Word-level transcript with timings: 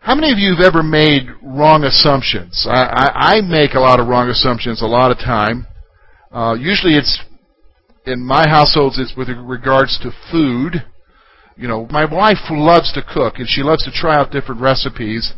How 0.00 0.14
many 0.14 0.32
of 0.32 0.38
you 0.38 0.56
have 0.56 0.64
ever 0.64 0.82
made 0.82 1.28
wrong 1.42 1.84
assumptions? 1.84 2.66
I, 2.68 2.84
I, 2.88 3.36
I 3.36 3.40
make 3.42 3.74
a 3.74 3.80
lot 3.80 4.00
of 4.00 4.08
wrong 4.08 4.30
assumptions 4.30 4.80
a 4.80 4.86
lot 4.86 5.10
of 5.10 5.18
time. 5.18 5.66
Uh, 6.32 6.56
usually 6.58 6.94
it's, 6.94 7.20
in 8.06 8.24
my 8.24 8.48
households, 8.48 8.98
it's 8.98 9.14
with 9.14 9.28
regards 9.28 9.98
to 10.00 10.10
food. 10.32 10.82
You 11.54 11.68
know, 11.68 11.86
my 11.90 12.06
wife 12.06 12.38
loves 12.50 12.90
to 12.94 13.02
cook 13.02 13.34
and 13.36 13.46
she 13.46 13.62
loves 13.62 13.84
to 13.84 13.92
try 13.92 14.16
out 14.16 14.32
different 14.32 14.62
recipes. 14.62 15.34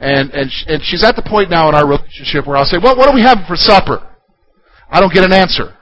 And, 0.00 0.32
and, 0.32 0.50
and 0.66 0.82
she's 0.82 1.04
at 1.04 1.14
the 1.14 1.22
point 1.22 1.50
now 1.50 1.68
in 1.68 1.76
our 1.76 1.86
relationship 1.86 2.48
where 2.48 2.56
I'll 2.56 2.64
say, 2.64 2.78
well, 2.82 2.96
what 2.96 3.08
are 3.08 3.14
we 3.14 3.22
having 3.22 3.44
for 3.46 3.54
supper? 3.54 4.02
I 4.90 4.98
don't 4.98 5.14
get 5.14 5.22
an 5.22 5.32
answer. 5.32 5.72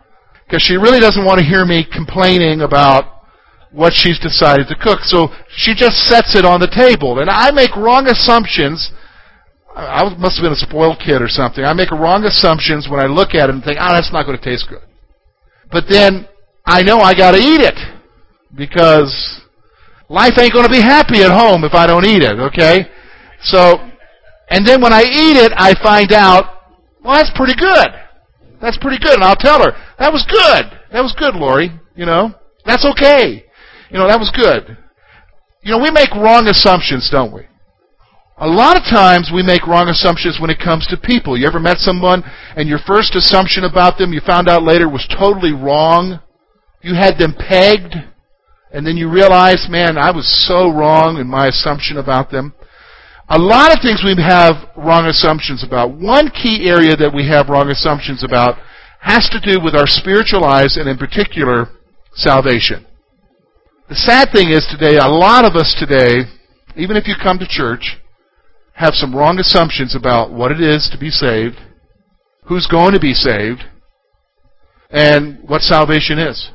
Because 0.44 0.60
she 0.60 0.74
really 0.74 1.00
doesn't 1.00 1.24
want 1.24 1.38
to 1.38 1.46
hear 1.46 1.64
me 1.64 1.86
complaining 1.90 2.60
about 2.60 3.21
what 3.72 3.92
she's 3.94 4.18
decided 4.18 4.68
to 4.68 4.76
cook. 4.76 5.00
So 5.02 5.28
she 5.48 5.74
just 5.74 5.96
sets 6.08 6.36
it 6.36 6.44
on 6.44 6.60
the 6.60 6.68
table. 6.68 7.18
And 7.18 7.28
I 7.28 7.50
make 7.50 7.74
wrong 7.76 8.06
assumptions. 8.06 8.92
I 9.74 10.04
must 10.16 10.36
have 10.36 10.44
been 10.44 10.52
a 10.52 10.56
spoiled 10.56 11.00
kid 11.00 11.22
or 11.22 11.28
something. 11.28 11.64
I 11.64 11.72
make 11.72 11.90
wrong 11.90 12.24
assumptions 12.24 12.88
when 12.90 13.00
I 13.00 13.06
look 13.06 13.34
at 13.34 13.48
it 13.48 13.54
and 13.54 13.64
think, 13.64 13.78
oh, 13.80 13.92
that's 13.92 14.12
not 14.12 14.26
going 14.26 14.38
to 14.38 14.44
taste 14.44 14.66
good. 14.68 14.84
But 15.70 15.84
then 15.88 16.28
I 16.66 16.82
know 16.82 17.00
I 17.00 17.14
got 17.14 17.32
to 17.32 17.38
eat 17.38 17.60
it 17.64 17.78
because 18.54 19.40
life 20.08 20.34
ain't 20.38 20.52
going 20.52 20.66
to 20.66 20.72
be 20.72 20.82
happy 20.82 21.22
at 21.22 21.30
home 21.30 21.64
if 21.64 21.72
I 21.72 21.86
don't 21.86 22.04
eat 22.04 22.22
it, 22.22 22.38
okay? 22.38 22.84
So, 23.40 23.78
and 24.50 24.66
then 24.66 24.82
when 24.82 24.92
I 24.92 25.00
eat 25.00 25.36
it, 25.40 25.52
I 25.56 25.74
find 25.82 26.12
out, 26.12 26.44
well, 27.02 27.14
that's 27.14 27.32
pretty 27.34 27.56
good. 27.58 27.88
That's 28.60 28.78
pretty 28.78 28.98
good. 29.02 29.14
And 29.14 29.24
I'll 29.24 29.34
tell 29.34 29.64
her, 29.64 29.72
that 29.98 30.12
was 30.12 30.24
good. 30.28 30.78
That 30.92 31.00
was 31.00 31.14
good, 31.18 31.34
Lori. 31.34 31.72
You 31.96 32.04
know, 32.04 32.34
that's 32.64 32.84
okay. 32.84 33.46
You 33.92 33.98
know, 33.98 34.08
that 34.08 34.18
was 34.18 34.32
good. 34.32 34.78
You 35.60 35.72
know, 35.72 35.82
we 35.82 35.90
make 35.90 36.14
wrong 36.16 36.48
assumptions, 36.48 37.10
don't 37.12 37.30
we? 37.30 37.42
A 38.38 38.48
lot 38.48 38.78
of 38.78 38.84
times 38.84 39.30
we 39.32 39.42
make 39.42 39.66
wrong 39.66 39.88
assumptions 39.88 40.40
when 40.40 40.48
it 40.48 40.58
comes 40.58 40.86
to 40.86 40.96
people. 40.96 41.36
You 41.36 41.46
ever 41.46 41.60
met 41.60 41.76
someone 41.76 42.24
and 42.56 42.68
your 42.68 42.80
first 42.86 43.14
assumption 43.14 43.64
about 43.64 43.98
them 43.98 44.14
you 44.14 44.20
found 44.24 44.48
out 44.48 44.62
later 44.62 44.88
was 44.88 45.06
totally 45.06 45.52
wrong? 45.52 46.20
You 46.80 46.94
had 46.94 47.18
them 47.18 47.34
pegged 47.38 47.94
and 48.72 48.86
then 48.86 48.96
you 48.96 49.10
realize, 49.10 49.68
man, 49.68 49.98
I 49.98 50.10
was 50.10 50.26
so 50.48 50.72
wrong 50.72 51.18
in 51.18 51.28
my 51.28 51.48
assumption 51.48 51.98
about 51.98 52.30
them. 52.30 52.54
A 53.28 53.38
lot 53.38 53.72
of 53.72 53.82
things 53.82 54.02
we 54.02 54.16
have 54.22 54.72
wrong 54.74 55.04
assumptions 55.04 55.62
about. 55.62 55.92
One 55.92 56.30
key 56.30 56.66
area 56.66 56.96
that 56.96 57.14
we 57.14 57.28
have 57.28 57.50
wrong 57.50 57.68
assumptions 57.68 58.24
about 58.24 58.56
has 59.00 59.28
to 59.28 59.38
do 59.38 59.62
with 59.62 59.76
our 59.76 59.86
spiritual 59.86 60.40
lives 60.40 60.78
and 60.78 60.88
in 60.88 60.96
particular 60.96 61.68
salvation. 62.14 62.86
The 63.92 63.98
sad 63.98 64.32
thing 64.32 64.48
is 64.48 64.66
today, 64.70 64.96
a 64.96 65.06
lot 65.06 65.44
of 65.44 65.54
us 65.54 65.76
today, 65.78 66.24
even 66.76 66.96
if 66.96 67.06
you 67.06 67.14
come 67.22 67.38
to 67.38 67.46
church, 67.46 67.98
have 68.72 68.94
some 68.94 69.14
wrong 69.14 69.38
assumptions 69.38 69.94
about 69.94 70.32
what 70.32 70.50
it 70.50 70.62
is 70.62 70.88
to 70.92 70.98
be 70.98 71.10
saved, 71.10 71.56
who's 72.44 72.66
going 72.66 72.94
to 72.94 72.98
be 72.98 73.12
saved, 73.12 73.64
and 74.88 75.46
what 75.46 75.60
salvation 75.60 76.18
is. 76.18 76.52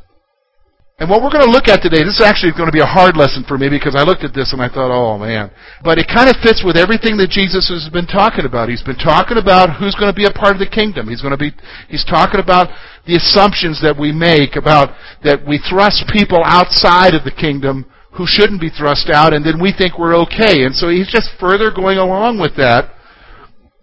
And 0.98 1.06
what 1.14 1.22
we're 1.22 1.30
going 1.30 1.46
to 1.46 1.54
look 1.54 1.70
at 1.70 1.86
today, 1.86 2.02
this 2.02 2.18
is 2.18 2.26
actually 2.26 2.58
going 2.58 2.66
to 2.66 2.74
be 2.74 2.82
a 2.82 2.90
hard 2.90 3.14
lesson 3.14 3.46
for 3.46 3.54
me 3.54 3.70
because 3.70 3.94
I 3.94 4.02
looked 4.02 4.26
at 4.26 4.34
this 4.34 4.50
and 4.50 4.58
I 4.58 4.66
thought, 4.66 4.90
oh 4.90 5.14
man. 5.22 5.54
But 5.86 6.02
it 6.02 6.10
kind 6.10 6.26
of 6.26 6.42
fits 6.42 6.66
with 6.66 6.74
everything 6.74 7.22
that 7.22 7.30
Jesus 7.30 7.70
has 7.70 7.86
been 7.94 8.10
talking 8.10 8.50
about. 8.50 8.66
He's 8.66 8.82
been 8.82 8.98
talking 8.98 9.38
about 9.38 9.78
who's 9.78 9.94
going 9.94 10.10
to 10.10 10.18
be 10.18 10.26
a 10.26 10.34
part 10.34 10.58
of 10.58 10.60
the 10.60 10.66
kingdom. 10.66 11.06
He's 11.06 11.22
going 11.22 11.38
to 11.38 11.42
be, 11.42 11.54
he's 11.86 12.02
talking 12.02 12.42
about 12.42 12.74
the 13.06 13.14
assumptions 13.14 13.78
that 13.86 13.94
we 13.94 14.10
make 14.10 14.58
about 14.58 14.98
that 15.22 15.46
we 15.46 15.62
thrust 15.62 16.10
people 16.10 16.42
outside 16.42 17.14
of 17.14 17.22
the 17.22 17.36
kingdom 17.38 17.86
who 18.18 18.26
shouldn't 18.26 18.58
be 18.58 18.74
thrust 18.74 19.14
out 19.14 19.38
and 19.38 19.46
then 19.46 19.62
we 19.62 19.70
think 19.70 20.02
we're 20.02 20.18
okay. 20.26 20.66
And 20.66 20.74
so 20.74 20.90
he's 20.90 21.14
just 21.14 21.30
further 21.38 21.70
going 21.70 22.02
along 22.02 22.42
with 22.42 22.58
that 22.58 22.97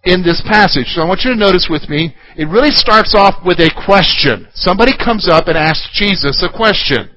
in 0.04 0.22
this 0.22 0.42
passage. 0.44 0.92
So 0.92 1.02
I 1.02 1.08
want 1.08 1.24
you 1.24 1.32
to 1.32 1.36
notice 1.36 1.68
with 1.68 1.88
me, 1.88 2.14
it 2.36 2.48
really 2.48 2.70
starts 2.70 3.14
off 3.14 3.40
with 3.44 3.58
a 3.60 3.72
question. 3.86 4.48
Somebody 4.54 4.92
comes 4.96 5.28
up 5.28 5.48
and 5.48 5.56
asks 5.56 5.88
Jesus 5.92 6.42
a 6.42 6.52
question. 6.52 7.10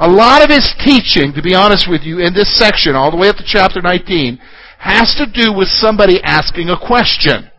A 0.00 0.08
lot 0.08 0.42
of 0.42 0.48
his 0.48 0.72
teaching, 0.80 1.32
to 1.34 1.42
be 1.42 1.54
honest 1.54 1.88
with 1.88 2.02
you, 2.02 2.20
in 2.20 2.32
this 2.32 2.56
section, 2.56 2.94
all 2.94 3.10
the 3.10 3.16
way 3.16 3.28
up 3.28 3.36
to 3.36 3.44
chapter 3.44 3.82
19, 3.82 4.40
has 4.78 5.12
to 5.14 5.28
do 5.28 5.52
with 5.52 5.68
somebody 5.68 6.22
asking 6.24 6.70
a 6.70 6.80
question. 6.80 7.50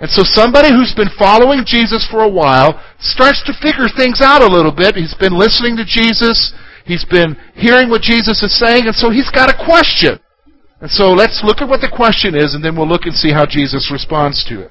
And 0.00 0.10
so 0.10 0.24
somebody 0.24 0.68
who's 0.68 0.94
been 0.96 1.12
following 1.18 1.64
Jesus 1.66 2.06
for 2.10 2.24
a 2.24 2.28
while 2.28 2.80
starts 2.98 3.42
to 3.44 3.56
figure 3.60 3.88
things 3.96 4.20
out 4.20 4.42
a 4.42 4.48
little 4.48 4.72
bit. 4.72 4.96
He's 4.96 5.14
been 5.14 5.36
listening 5.36 5.76
to 5.76 5.84
Jesus. 5.84 6.52
He's 6.84 7.04
been 7.04 7.36
hearing 7.54 7.90
what 7.90 8.02
Jesus 8.02 8.42
is 8.42 8.56
saying, 8.58 8.86
and 8.86 8.94
so 8.94 9.10
he's 9.10 9.30
got 9.30 9.50
a 9.50 9.64
question. 9.64 10.20
And 10.86 10.92
so 10.94 11.10
let's 11.10 11.42
look 11.42 11.58
at 11.58 11.68
what 11.68 11.80
the 11.80 11.90
question 11.90 12.36
is, 12.36 12.54
and 12.54 12.62
then 12.62 12.76
we'll 12.76 12.86
look 12.86 13.10
and 13.10 13.12
see 13.12 13.32
how 13.32 13.44
Jesus 13.44 13.90
responds 13.90 14.46
to 14.46 14.62
it. 14.62 14.70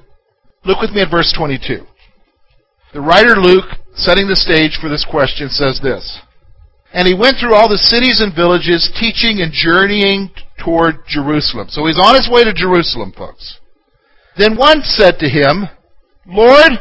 Look 0.64 0.80
with 0.80 0.92
me 0.92 1.02
at 1.02 1.10
verse 1.10 1.30
22. 1.36 1.84
The 2.94 3.04
writer 3.04 3.36
Luke, 3.36 3.68
setting 3.92 4.26
the 4.26 4.34
stage 4.34 4.80
for 4.80 4.88
this 4.88 5.04
question, 5.04 5.50
says 5.50 5.78
this. 5.82 6.20
And 6.94 7.06
he 7.06 7.12
went 7.12 7.36
through 7.36 7.52
all 7.52 7.68
the 7.68 7.76
cities 7.76 8.24
and 8.24 8.34
villages, 8.34 8.88
teaching 8.96 9.44
and 9.44 9.52
journeying 9.52 10.30
toward 10.56 11.04
Jerusalem. 11.06 11.68
So 11.68 11.84
he's 11.84 12.00
on 12.00 12.16
his 12.16 12.32
way 12.32 12.44
to 12.44 12.54
Jerusalem, 12.56 13.12
folks. 13.12 13.60
Then 14.38 14.56
one 14.56 14.80
said 14.88 15.18
to 15.18 15.28
him, 15.28 15.68
Lord, 16.24 16.80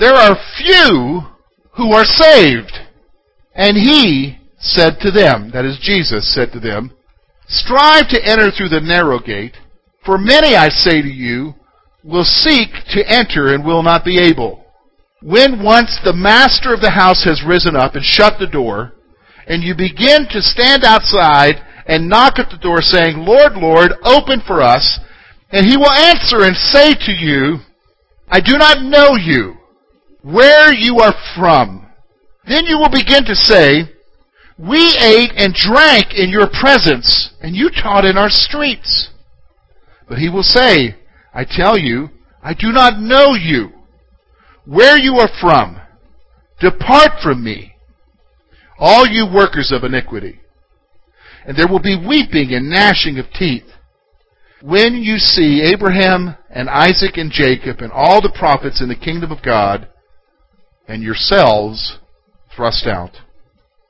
there 0.00 0.16
are 0.16 0.40
few 0.56 1.28
who 1.76 1.92
are 1.92 2.08
saved. 2.08 2.72
And 3.52 3.76
he 3.76 4.40
said 4.56 4.96
to 5.00 5.10
them, 5.10 5.50
that 5.52 5.66
is 5.66 5.76
Jesus 5.78 6.32
said 6.34 6.52
to 6.52 6.58
them, 6.58 6.95
Strive 7.48 8.08
to 8.08 8.24
enter 8.24 8.50
through 8.50 8.70
the 8.70 8.80
narrow 8.80 9.18
gate, 9.18 9.56
for 10.04 10.18
many, 10.18 10.56
I 10.56 10.68
say 10.68 11.02
to 11.02 11.08
you, 11.08 11.54
will 12.02 12.24
seek 12.24 12.68
to 12.90 13.08
enter 13.08 13.52
and 13.52 13.64
will 13.64 13.82
not 13.82 14.04
be 14.04 14.18
able. 14.18 14.64
When 15.22 15.62
once 15.62 15.98
the 16.04 16.12
master 16.12 16.72
of 16.74 16.80
the 16.80 16.90
house 16.90 17.24
has 17.24 17.42
risen 17.46 17.74
up 17.74 17.94
and 17.94 18.04
shut 18.04 18.38
the 18.38 18.46
door, 18.46 18.92
and 19.46 19.62
you 19.62 19.74
begin 19.74 20.26
to 20.30 20.42
stand 20.42 20.84
outside 20.84 21.56
and 21.86 22.08
knock 22.08 22.38
at 22.38 22.50
the 22.50 22.58
door 22.58 22.82
saying, 22.82 23.18
Lord, 23.18 23.54
Lord, 23.54 23.92
open 24.02 24.42
for 24.46 24.60
us, 24.60 24.98
and 25.50 25.64
he 25.64 25.76
will 25.76 25.90
answer 25.90 26.42
and 26.42 26.56
say 26.56 26.94
to 26.94 27.12
you, 27.12 27.58
I 28.28 28.40
do 28.40 28.58
not 28.58 28.82
know 28.82 29.14
you, 29.16 29.56
where 30.22 30.72
you 30.72 30.98
are 30.98 31.14
from. 31.36 31.86
Then 32.46 32.66
you 32.66 32.78
will 32.78 32.90
begin 32.90 33.24
to 33.24 33.36
say, 33.36 33.92
we 34.58 34.96
ate 35.00 35.32
and 35.36 35.52
drank 35.52 36.14
in 36.14 36.30
your 36.30 36.48
presence, 36.48 37.34
and 37.42 37.54
you 37.54 37.70
taught 37.70 38.04
in 38.04 38.16
our 38.16 38.30
streets. 38.30 39.10
But 40.08 40.18
he 40.18 40.28
will 40.28 40.42
say, 40.42 40.96
I 41.34 41.44
tell 41.44 41.76
you, 41.76 42.08
I 42.42 42.54
do 42.54 42.72
not 42.72 42.98
know 42.98 43.34
you. 43.34 43.70
Where 44.64 44.98
you 44.98 45.16
are 45.16 45.28
from, 45.40 45.80
depart 46.60 47.20
from 47.22 47.44
me, 47.44 47.74
all 48.78 49.06
you 49.06 49.26
workers 49.32 49.72
of 49.72 49.84
iniquity. 49.84 50.40
And 51.44 51.56
there 51.56 51.68
will 51.68 51.82
be 51.82 51.96
weeping 51.96 52.54
and 52.54 52.70
gnashing 52.70 53.18
of 53.18 53.26
teeth. 53.32 53.70
When 54.62 54.94
you 54.94 55.18
see 55.18 55.62
Abraham 55.62 56.36
and 56.50 56.68
Isaac 56.70 57.16
and 57.16 57.30
Jacob 57.30 57.80
and 57.80 57.92
all 57.92 58.20
the 58.20 58.34
prophets 58.36 58.80
in 58.80 58.88
the 58.88 58.96
kingdom 58.96 59.30
of 59.30 59.42
God, 59.42 59.88
and 60.88 61.02
yourselves 61.02 61.98
thrust 62.54 62.86
out. 62.86 63.18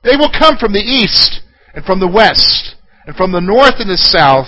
They 0.07 0.15
will 0.15 0.31
come 0.31 0.57
from 0.57 0.71
the 0.71 0.79
east 0.79 1.41
and 1.73 1.83
from 1.83 1.99
the 1.99 2.07
west 2.07 2.75
and 3.05 3.13
from 3.15 3.33
the 3.33 3.41
north 3.41 3.75
and 3.79 3.89
the 3.89 3.97
south 3.97 4.47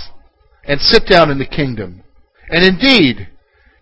and 0.63 0.79
sit 0.79 1.06
down 1.06 1.29
in 1.29 1.38
the 1.38 1.45
kingdom. 1.45 2.01
And 2.47 2.63
indeed, 2.63 3.27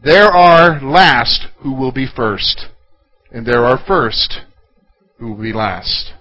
there 0.04 0.26
are 0.26 0.82
last 0.82 1.46
who 1.60 1.74
will 1.74 1.92
be 1.92 2.08
first, 2.08 2.66
and 3.32 3.46
there 3.46 3.64
are 3.64 3.78
first 3.78 4.42
who 5.20 5.34
will 5.34 5.42
be 5.44 5.54
last. 5.54 6.14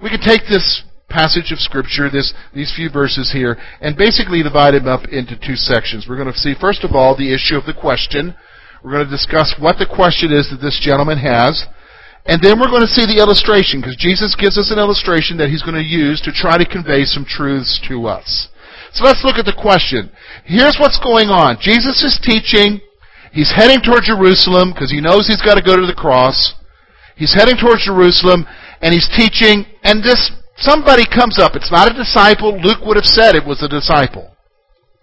We 0.00 0.08
can 0.08 0.20
take 0.20 0.42
this 0.48 0.84
passage 1.08 1.50
of 1.50 1.58
Scripture, 1.58 2.08
this, 2.08 2.32
these 2.54 2.72
few 2.74 2.88
verses 2.88 3.32
here, 3.32 3.56
and 3.80 3.96
basically 3.96 4.42
divide 4.42 4.74
them 4.74 4.86
up 4.86 5.08
into 5.08 5.36
two 5.36 5.56
sections. 5.56 6.06
We're 6.08 6.16
going 6.16 6.32
to 6.32 6.38
see, 6.38 6.54
first 6.58 6.84
of 6.84 6.92
all, 6.92 7.16
the 7.16 7.34
issue 7.34 7.56
of 7.56 7.66
the 7.66 7.74
question. 7.74 8.34
We're 8.82 8.92
going 8.92 9.04
to 9.04 9.10
discuss 9.10 9.54
what 9.58 9.78
the 9.78 9.86
question 9.86 10.32
is 10.32 10.48
that 10.50 10.62
this 10.62 10.80
gentleman 10.82 11.18
has. 11.18 11.66
And 12.24 12.40
then 12.40 12.60
we're 12.60 12.70
going 12.70 12.86
to 12.86 12.94
see 12.94 13.06
the 13.06 13.18
illustration, 13.18 13.80
because 13.80 13.98
Jesus 13.98 14.38
gives 14.38 14.56
us 14.56 14.70
an 14.70 14.78
illustration 14.78 15.36
that 15.38 15.50
he's 15.50 15.62
going 15.62 15.78
to 15.78 15.82
use 15.82 16.20
to 16.22 16.30
try 16.30 16.56
to 16.56 16.64
convey 16.64 17.04
some 17.04 17.26
truths 17.26 17.82
to 17.88 18.06
us. 18.06 18.48
So 18.94 19.02
let's 19.04 19.24
look 19.24 19.36
at 19.36 19.46
the 19.46 19.58
question. 19.58 20.12
Here's 20.44 20.78
what's 20.78 21.00
going 21.02 21.34
on. 21.34 21.58
Jesus 21.58 22.04
is 22.04 22.20
teaching, 22.22 22.78
He's 23.32 23.50
heading 23.50 23.80
toward 23.80 24.04
Jerusalem 24.04 24.72
because 24.72 24.92
he 24.92 25.00
knows 25.00 25.26
he's 25.26 25.40
got 25.40 25.56
to 25.56 25.64
go 25.64 25.74
to 25.74 25.88
the 25.88 25.96
cross. 25.96 26.52
He's 27.16 27.32
heading 27.32 27.56
towards 27.56 27.88
Jerusalem 27.88 28.44
and 28.84 28.92
he's 28.92 29.08
teaching 29.08 29.64
and 29.82 30.04
this 30.04 30.30
somebody 30.56 31.08
comes 31.08 31.40
up. 31.40 31.56
It's 31.56 31.72
not 31.72 31.90
a 31.90 31.96
disciple. 31.96 32.60
Luke 32.60 32.84
would 32.84 33.00
have 33.00 33.08
said 33.08 33.34
it 33.34 33.48
was 33.48 33.64
a 33.64 33.72
disciple. 33.72 34.36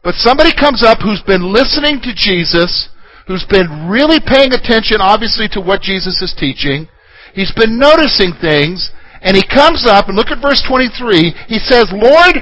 But 0.04 0.16
somebody 0.16 0.54
comes 0.54 0.84
up 0.86 1.02
who's 1.02 1.26
been 1.26 1.52
listening 1.52 2.00
to 2.06 2.14
Jesus, 2.14 2.90
who's 3.26 3.46
been 3.50 3.90
really 3.90 4.22
paying 4.22 4.54
attention 4.54 5.02
obviously 5.02 5.50
to 5.50 5.60
what 5.60 5.82
Jesus 5.82 6.22
is 6.22 6.34
teaching. 6.38 6.88
He's 7.34 7.52
been 7.54 7.78
noticing 7.78 8.34
things 8.42 8.92
and 9.22 9.36
he 9.36 9.44
comes 9.44 9.86
up 9.86 10.08
and 10.08 10.16
look 10.16 10.32
at 10.32 10.42
verse 10.42 10.64
23. 10.68 11.34
He 11.48 11.60
says, 11.60 11.92
Lord, 11.92 12.40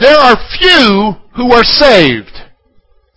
there 0.00 0.16
are 0.16 0.36
few 0.58 1.16
who 1.36 1.52
are 1.52 1.64
saved. 1.64 2.48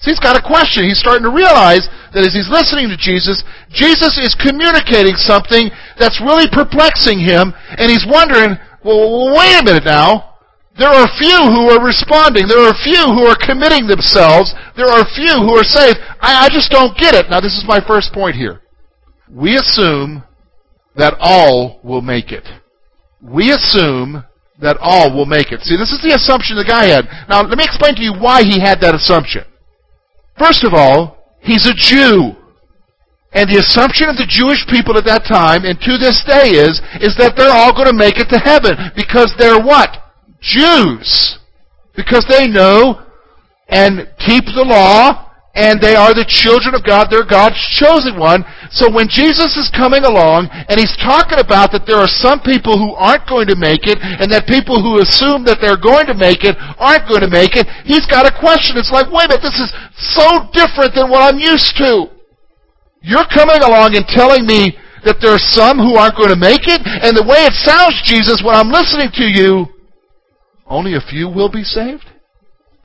So 0.02 0.10
he's 0.10 0.20
got 0.20 0.36
a 0.36 0.42
question. 0.42 0.84
He's 0.84 1.00
starting 1.00 1.24
to 1.24 1.34
realize 1.34 1.86
that 2.14 2.26
as 2.26 2.34
he's 2.34 2.50
listening 2.50 2.90
to 2.90 2.98
Jesus, 2.98 3.46
Jesus 3.70 4.18
is 4.18 4.34
communicating 4.34 5.14
something 5.16 5.70
that's 5.96 6.20
really 6.20 6.50
perplexing 6.50 7.22
him, 7.22 7.54
and 7.78 7.86
he's 7.86 8.06
wondering, 8.10 8.58
well, 8.84 9.30
wait 9.38 9.62
a 9.62 9.64
minute 9.64 9.86
now. 9.86 10.42
There 10.74 10.90
are 10.90 11.06
few 11.20 11.38
who 11.54 11.70
are 11.70 11.84
responding. 11.84 12.48
There 12.48 12.66
are 12.66 12.74
few 12.82 13.14
who 13.14 13.30
are 13.30 13.38
committing 13.38 13.86
themselves. 13.86 14.56
There 14.76 14.90
are 14.90 15.06
few 15.14 15.38
who 15.38 15.54
are 15.54 15.68
saved. 15.68 16.00
I, 16.20 16.46
I 16.46 16.50
just 16.50 16.72
don't 16.72 16.98
get 16.98 17.14
it. 17.14 17.30
Now, 17.30 17.40
this 17.40 17.54
is 17.54 17.64
my 17.68 17.80
first 17.86 18.12
point 18.12 18.36
here. 18.36 18.62
We 19.30 19.56
assume 19.56 20.24
that 20.96 21.16
all 21.20 21.80
will 21.84 22.02
make 22.02 22.32
it. 22.32 22.48
We 23.22 23.52
assume 23.52 24.24
that 24.62 24.78
all 24.80 25.16
will 25.16 25.26
make 25.26 25.52
it. 25.52 25.62
See, 25.62 25.78
this 25.78 25.92
is 25.92 26.02
the 26.02 26.16
assumption 26.16 26.56
the 26.56 26.66
guy 26.66 26.86
had. 26.86 27.06
Now, 27.30 27.42
let 27.42 27.58
me 27.58 27.64
explain 27.64 27.96
to 27.96 28.02
you 28.02 28.14
why 28.14 28.44
he 28.44 28.60
had 28.60 28.80
that 28.82 28.96
assumption. 28.96 29.44
First 30.38 30.64
of 30.64 30.74
all, 30.74 31.18
he's 31.40 31.66
a 31.66 31.74
Jew. 31.74 32.38
And 33.34 33.50
the 33.50 33.64
assumption 33.64 34.10
of 34.10 34.18
the 34.18 34.28
Jewish 34.28 34.68
people 34.68 34.98
at 34.98 35.06
that 35.06 35.24
time, 35.24 35.64
and 35.64 35.80
to 35.80 35.98
this 35.98 36.22
day 36.28 36.52
is, 36.60 36.84
is 37.00 37.16
that 37.18 37.34
they're 37.38 37.54
all 37.54 37.72
going 37.72 37.88
to 37.88 37.96
make 37.96 38.20
it 38.20 38.28
to 38.30 38.38
heaven. 38.38 38.92
Because 38.96 39.34
they're 39.38 39.62
what? 39.62 39.98
Jews. 40.42 41.40
Because 41.96 42.26
they 42.28 42.48
know 42.48 43.02
and 43.70 44.10
keep 44.20 44.46
the 44.46 44.66
law 44.68 45.31
and 45.54 45.84
they 45.84 46.00
are 46.00 46.16
the 46.16 46.28
children 46.28 46.72
of 46.72 46.88
God. 46.88 47.12
They're 47.12 47.28
God's 47.28 47.60
chosen 47.76 48.16
one. 48.16 48.48
So 48.72 48.88
when 48.88 49.12
Jesus 49.12 49.60
is 49.60 49.68
coming 49.76 50.08
along 50.08 50.48
and 50.48 50.80
he's 50.80 50.96
talking 50.96 51.44
about 51.44 51.76
that 51.76 51.84
there 51.84 52.00
are 52.00 52.08
some 52.08 52.40
people 52.40 52.80
who 52.80 52.96
aren't 52.96 53.28
going 53.28 53.52
to 53.52 53.60
make 53.60 53.84
it 53.84 54.00
and 54.00 54.32
that 54.32 54.48
people 54.48 54.80
who 54.80 55.04
assume 55.04 55.44
that 55.52 55.60
they're 55.60 55.80
going 55.80 56.08
to 56.08 56.16
make 56.16 56.48
it 56.48 56.56
aren't 56.80 57.04
going 57.12 57.20
to 57.20 57.32
make 57.32 57.60
it, 57.60 57.68
he's 57.84 58.08
got 58.08 58.24
a 58.24 58.32
question. 58.32 58.80
It's 58.80 58.96
like, 58.96 59.12
wait 59.12 59.28
a 59.28 59.36
minute, 59.36 59.44
this 59.44 59.60
is 59.60 59.72
so 60.16 60.48
different 60.56 60.96
than 60.96 61.12
what 61.12 61.20
I'm 61.20 61.40
used 61.40 61.76
to. 61.84 62.08
You're 63.04 63.28
coming 63.28 63.60
along 63.60 64.00
and 64.00 64.08
telling 64.08 64.48
me 64.48 64.80
that 65.04 65.20
there 65.20 65.36
are 65.36 65.46
some 65.52 65.82
who 65.82 65.98
aren't 65.98 66.16
going 66.16 66.30
to 66.30 66.40
make 66.40 66.70
it, 66.70 66.80
and 66.86 67.18
the 67.18 67.26
way 67.26 67.42
it 67.42 67.58
sounds, 67.58 67.98
Jesus, 68.06 68.46
when 68.46 68.54
I'm 68.54 68.70
listening 68.70 69.10
to 69.18 69.26
you, 69.26 69.66
only 70.70 70.94
a 70.94 71.02
few 71.02 71.28
will 71.28 71.50
be 71.50 71.64
saved? 71.64 72.06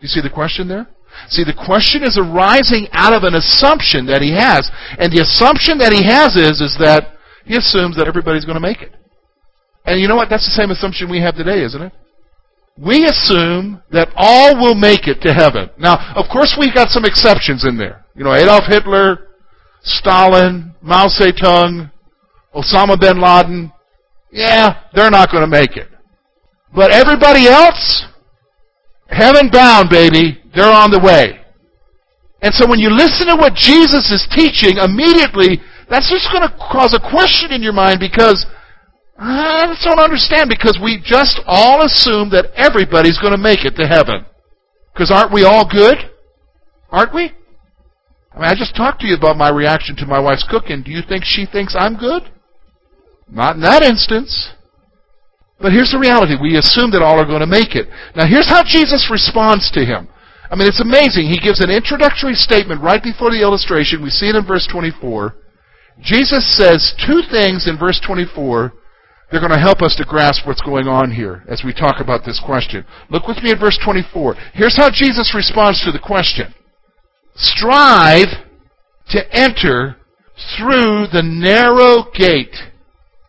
You 0.00 0.08
see 0.08 0.20
the 0.20 0.32
question 0.32 0.66
there? 0.66 0.88
See, 1.28 1.44
the 1.44 1.56
question 1.56 2.02
is 2.02 2.18
arising 2.18 2.88
out 2.92 3.12
of 3.12 3.24
an 3.24 3.34
assumption 3.34 4.06
that 4.06 4.22
he 4.22 4.32
has. 4.32 4.70
And 4.98 5.12
the 5.12 5.22
assumption 5.22 5.78
that 5.78 5.92
he 5.92 6.04
has 6.04 6.36
is, 6.36 6.60
is 6.60 6.76
that 6.78 7.16
he 7.44 7.56
assumes 7.56 7.96
that 7.96 8.08
everybody's 8.08 8.44
going 8.44 8.56
to 8.56 8.64
make 8.64 8.82
it. 8.82 8.92
And 9.84 10.00
you 10.00 10.08
know 10.08 10.16
what? 10.16 10.28
That's 10.28 10.46
the 10.46 10.54
same 10.54 10.70
assumption 10.70 11.10
we 11.10 11.20
have 11.20 11.36
today, 11.36 11.62
isn't 11.62 11.80
it? 11.80 11.92
We 12.76 13.06
assume 13.06 13.82
that 13.90 14.12
all 14.16 14.56
will 14.60 14.74
make 14.74 15.08
it 15.08 15.22
to 15.22 15.32
heaven. 15.32 15.70
Now, 15.78 16.12
of 16.14 16.26
course, 16.30 16.56
we've 16.58 16.74
got 16.74 16.90
some 16.90 17.04
exceptions 17.04 17.64
in 17.64 17.78
there. 17.78 18.04
You 18.14 18.24
know, 18.24 18.34
Adolf 18.34 18.64
Hitler, 18.66 19.28
Stalin, 19.82 20.74
Mao 20.82 21.06
Zedong, 21.06 21.90
Osama 22.54 23.00
bin 23.00 23.20
Laden. 23.20 23.72
Yeah, 24.30 24.82
they're 24.94 25.10
not 25.10 25.30
going 25.30 25.42
to 25.42 25.46
make 25.46 25.76
it. 25.76 25.88
But 26.74 26.92
everybody 26.92 27.46
else, 27.46 28.04
heaven 29.08 29.50
bound, 29.50 29.90
baby. 29.90 30.42
They're 30.54 30.72
on 30.72 30.90
the 30.90 31.00
way. 31.00 31.40
And 32.42 32.54
so 32.54 32.68
when 32.68 32.78
you 32.78 32.90
listen 32.90 33.26
to 33.28 33.36
what 33.36 33.54
Jesus 33.54 34.10
is 34.10 34.26
teaching, 34.30 34.78
immediately, 34.78 35.60
that's 35.88 36.10
just 36.10 36.28
going 36.32 36.46
to 36.46 36.54
cause 36.56 36.94
a 36.94 37.00
question 37.00 37.50
in 37.52 37.62
your 37.62 37.72
mind 37.72 37.98
because 38.00 38.46
I 39.18 39.66
just 39.66 39.84
don't 39.84 39.98
understand 39.98 40.50
because 40.50 40.78
we 40.82 41.00
just 41.02 41.40
all 41.46 41.84
assume 41.84 42.30
that 42.30 42.52
everybody's 42.54 43.18
going 43.18 43.32
to 43.32 43.40
make 43.40 43.64
it 43.64 43.74
to 43.76 43.86
heaven. 43.86 44.26
Because 44.92 45.10
aren't 45.10 45.32
we 45.32 45.44
all 45.44 45.66
good? 45.68 45.96
Aren't 46.90 47.14
we? 47.14 47.32
I 48.32 48.38
mean, 48.38 48.48
I 48.48 48.54
just 48.54 48.76
talked 48.76 49.00
to 49.00 49.06
you 49.06 49.16
about 49.16 49.36
my 49.36 49.48
reaction 49.48 49.96
to 49.96 50.06
my 50.06 50.18
wife's 50.20 50.46
cooking. 50.48 50.82
Do 50.82 50.90
you 50.90 51.00
think 51.06 51.24
she 51.24 51.46
thinks 51.46 51.74
I'm 51.78 51.96
good? 51.96 52.30
Not 53.28 53.56
in 53.56 53.62
that 53.62 53.82
instance. 53.82 54.50
But 55.58 55.72
here's 55.72 55.92
the 55.92 55.98
reality. 55.98 56.36
We 56.36 56.58
assume 56.58 56.90
that 56.92 57.02
all 57.02 57.18
are 57.18 57.24
going 57.24 57.40
to 57.40 57.48
make 57.48 57.74
it. 57.74 57.88
Now 58.14 58.26
here's 58.26 58.48
how 58.48 58.62
Jesus 58.62 59.08
responds 59.10 59.70
to 59.72 59.84
him. 59.84 60.08
I 60.50 60.54
mean, 60.54 60.68
it's 60.68 60.84
amazing. 60.84 61.26
He 61.26 61.40
gives 61.42 61.64
an 61.64 61.70
introductory 61.70 62.34
statement 62.34 62.82
right 62.82 63.02
before 63.02 63.32
the 63.32 63.42
illustration. 63.42 64.02
We 64.02 64.10
see 64.10 64.28
it 64.28 64.36
in 64.36 64.46
verse 64.46 64.68
24. 64.70 65.34
Jesus 66.02 66.44
says 66.54 66.94
two 67.06 67.22
things 67.32 67.66
in 67.66 67.78
verse 67.78 67.98
24 68.04 68.72
they're 69.30 69.40
going 69.40 69.52
to 69.52 69.58
help 69.58 69.82
us 69.82 69.96
to 69.96 70.04
grasp 70.04 70.46
what's 70.46 70.60
going 70.60 70.86
on 70.86 71.10
here 71.10 71.42
as 71.48 71.62
we 71.64 71.72
talk 71.72 72.00
about 72.00 72.24
this 72.24 72.40
question. 72.44 72.84
Look 73.10 73.26
with 73.26 73.42
me 73.42 73.50
at 73.50 73.58
verse 73.58 73.78
24. 73.82 74.36
Here's 74.54 74.76
how 74.76 74.88
Jesus 74.90 75.34
responds 75.34 75.82
to 75.84 75.90
the 75.90 75.98
question. 75.98 76.54
Strive 77.34 78.28
to 79.08 79.36
enter 79.36 79.96
through 80.56 81.08
the 81.12 81.22
narrow 81.24 82.04
gate. 82.14 82.54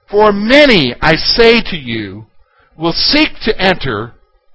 For 0.10 0.32
many, 0.32 0.96
I 1.02 1.16
say 1.16 1.62
to 1.62 1.78
you, 1.78 2.28
will 2.78 2.94
seek 2.94 3.30
to 3.44 3.60
enter 3.60 4.14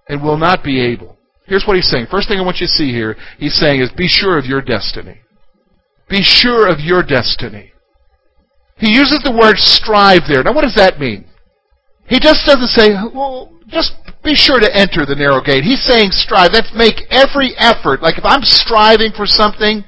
and 0.08 0.22
will 0.22 0.38
not 0.38 0.64
be 0.64 0.80
able. 0.80 1.18
Here's 1.46 1.64
what 1.66 1.76
he's 1.76 1.88
saying. 1.88 2.06
First 2.10 2.28
thing 2.28 2.38
I 2.38 2.42
want 2.42 2.60
you 2.60 2.66
to 2.66 2.72
see 2.72 2.92
here, 2.92 3.16
he's 3.38 3.54
saying 3.54 3.80
is 3.80 3.90
be 3.90 4.08
sure 4.08 4.38
of 4.38 4.46
your 4.46 4.62
destiny. 4.62 5.20
Be 6.08 6.22
sure 6.22 6.68
of 6.68 6.80
your 6.80 7.02
destiny. 7.02 7.72
He 8.78 8.92
uses 8.92 9.20
the 9.22 9.32
word 9.32 9.58
strive 9.58 10.22
there. 10.28 10.42
Now 10.42 10.54
what 10.54 10.62
does 10.62 10.76
that 10.76 10.98
mean? 10.98 11.26
He 12.08 12.18
just 12.18 12.46
doesn't 12.46 12.68
say, 12.68 12.94
well, 13.14 13.52
just 13.68 13.94
be 14.22 14.34
sure 14.34 14.60
to 14.60 14.76
enter 14.76 15.06
the 15.06 15.14
narrow 15.14 15.40
gate. 15.40 15.64
He's 15.64 15.82
saying 15.82 16.10
strive. 16.12 16.52
Let's 16.52 16.72
make 16.74 17.06
every 17.10 17.56
effort. 17.56 18.02
Like 18.02 18.18
if 18.18 18.24
I'm 18.24 18.42
striving 18.42 19.12
for 19.12 19.26
something, 19.26 19.84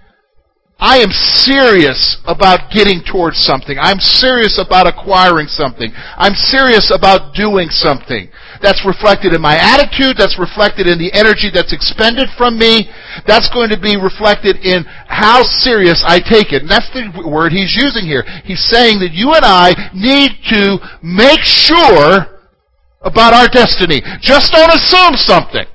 I 0.79 0.99
am 0.99 1.11
serious 1.11 2.19
about 2.27 2.71
getting 2.71 3.03
towards 3.07 3.39
something. 3.39 3.79
I'm 3.79 4.01
serious 4.01 4.59
about 4.59 4.87
acquiring 4.87 5.47
something. 5.47 5.93
I'm 5.95 6.35
serious 6.35 6.91
about 6.91 7.35
doing 7.35 7.71
something. 7.71 8.29
That's 8.61 8.85
reflected 8.85 9.35
in 9.35 9.41
my 9.41 9.57
attitude. 9.57 10.17
That's 10.19 10.39
reflected 10.39 10.87
in 10.87 10.99
the 10.99 11.13
energy 11.15 11.51
that's 11.53 11.73
expended 11.73 12.29
from 12.37 12.59
me. 12.59 12.91
That's 13.27 13.49
going 13.49 13.71
to 13.71 13.79
be 13.79 13.97
reflected 13.97 14.57
in 14.67 14.85
how 15.07 15.43
serious 15.43 16.03
I 16.05 16.19
take 16.19 16.53
it. 16.53 16.63
And 16.63 16.71
that's 16.71 16.91
the 16.91 17.07
word 17.23 17.53
he's 17.53 17.77
using 17.79 18.05
here. 18.05 18.25
He's 18.45 18.63
saying 18.65 18.99
that 19.01 19.13
you 19.13 19.33
and 19.33 19.45
I 19.45 19.73
need 19.95 20.33
to 20.51 20.79
make 21.03 21.41
sure 21.47 22.35
about 23.01 23.33
our 23.33 23.49
destiny. 23.49 24.03
Just 24.21 24.51
don't 24.53 24.75
assume 24.75 25.15
something. 25.17 25.67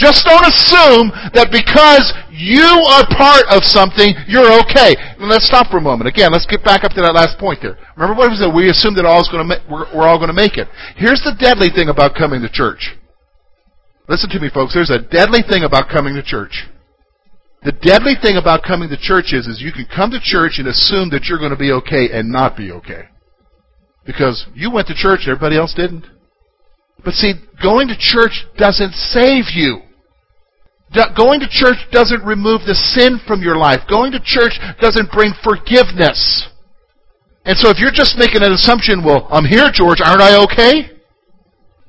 Just 0.00 0.24
don't 0.24 0.48
assume 0.48 1.12
that 1.36 1.52
because 1.52 2.08
you 2.32 2.64
are 2.64 3.04
part 3.12 3.44
of 3.52 3.68
something, 3.68 4.16
you're 4.24 4.48
okay. 4.64 4.96
And 5.20 5.28
let's 5.28 5.44
stop 5.44 5.68
for 5.68 5.76
a 5.76 5.84
moment. 5.84 6.08
Again, 6.08 6.32
let's 6.32 6.48
get 6.48 6.64
back 6.64 6.88
up 6.88 6.96
to 6.96 7.04
that 7.04 7.12
last 7.12 7.36
point 7.36 7.60
there. 7.60 7.76
Remember 8.00 8.16
what 8.16 8.32
we 8.32 8.40
said? 8.40 8.48
We 8.48 8.72
assume 8.72 8.96
that 8.96 9.04
all 9.04 9.20
is 9.20 9.28
going 9.28 9.44
to 9.44 9.60
we're, 9.68 9.84
we're 9.92 10.08
all 10.08 10.16
going 10.16 10.32
to 10.32 10.40
make 10.40 10.56
it. 10.56 10.72
Here's 10.96 11.20
the 11.20 11.36
deadly 11.36 11.68
thing 11.68 11.92
about 11.92 12.16
coming 12.16 12.40
to 12.40 12.48
church. 12.48 12.96
Listen 14.08 14.32
to 14.32 14.40
me, 14.40 14.48
folks. 14.48 14.72
There's 14.72 14.88
a 14.88 15.04
deadly 15.04 15.44
thing 15.44 15.68
about 15.68 15.92
coming 15.92 16.16
to 16.16 16.24
church. 16.24 16.64
The 17.60 17.76
deadly 17.76 18.16
thing 18.16 18.40
about 18.40 18.64
coming 18.64 18.88
to 18.88 18.96
church 18.96 19.36
is, 19.36 19.44
is 19.44 19.60
you 19.60 19.70
can 19.70 19.84
come 19.84 20.08
to 20.16 20.20
church 20.22 20.56
and 20.56 20.64
assume 20.64 21.12
that 21.12 21.28
you're 21.28 21.38
going 21.38 21.52
to 21.52 21.60
be 21.60 21.76
okay 21.84 22.08
and 22.08 22.32
not 22.32 22.56
be 22.56 22.72
okay. 22.72 23.04
Because 24.08 24.48
you 24.56 24.72
went 24.72 24.88
to 24.88 24.96
church, 24.96 25.28
everybody 25.28 25.60
else 25.60 25.76
didn't. 25.76 26.08
But 27.04 27.12
see, 27.12 27.34
going 27.62 27.88
to 27.88 27.96
church 28.00 28.48
doesn't 28.56 28.96
save 28.96 29.52
you. 29.52 29.84
Going 30.92 31.38
to 31.38 31.46
church 31.46 31.78
doesn't 31.92 32.24
remove 32.24 32.66
the 32.66 32.74
sin 32.74 33.20
from 33.26 33.42
your 33.42 33.56
life. 33.56 33.86
Going 33.88 34.10
to 34.12 34.20
church 34.22 34.58
doesn't 34.80 35.12
bring 35.12 35.32
forgiveness. 35.42 36.48
And 37.44 37.56
so 37.56 37.70
if 37.70 37.78
you're 37.78 37.94
just 37.94 38.18
making 38.18 38.42
an 38.42 38.52
assumption, 38.52 39.04
well, 39.04 39.26
I'm 39.30 39.46
here, 39.46 39.70
George, 39.72 40.02
aren't 40.02 40.20
I 40.20 40.42
okay? 40.44 40.90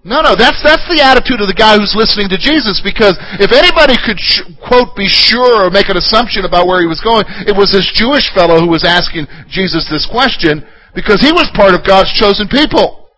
No, 0.04 0.22
no, 0.22 0.34
that's, 0.34 0.58
that's 0.66 0.86
the 0.90 1.02
attitude 1.02 1.42
of 1.42 1.50
the 1.50 1.58
guy 1.58 1.78
who's 1.78 1.94
listening 1.94 2.26
to 2.34 2.38
Jesus 2.38 2.82
because 2.82 3.14
if 3.38 3.54
anybody 3.54 3.94
could, 4.02 4.18
sh- 4.18 4.42
quote, 4.58 4.98
be 4.98 5.06
sure 5.06 5.62
or 5.62 5.70
make 5.70 5.94
an 5.94 5.98
assumption 5.98 6.46
about 6.46 6.66
where 6.66 6.82
he 6.82 6.90
was 6.90 7.02
going, 7.02 7.22
it 7.46 7.54
was 7.54 7.70
this 7.70 7.86
Jewish 7.94 8.34
fellow 8.34 8.58
who 8.58 8.70
was 8.70 8.82
asking 8.82 9.30
Jesus 9.46 9.86
this 9.90 10.10
question 10.10 10.66
because 10.98 11.22
he 11.22 11.30
was 11.30 11.54
part 11.54 11.78
of 11.78 11.86
God's 11.86 12.10
chosen 12.18 12.50
people. 12.50 13.14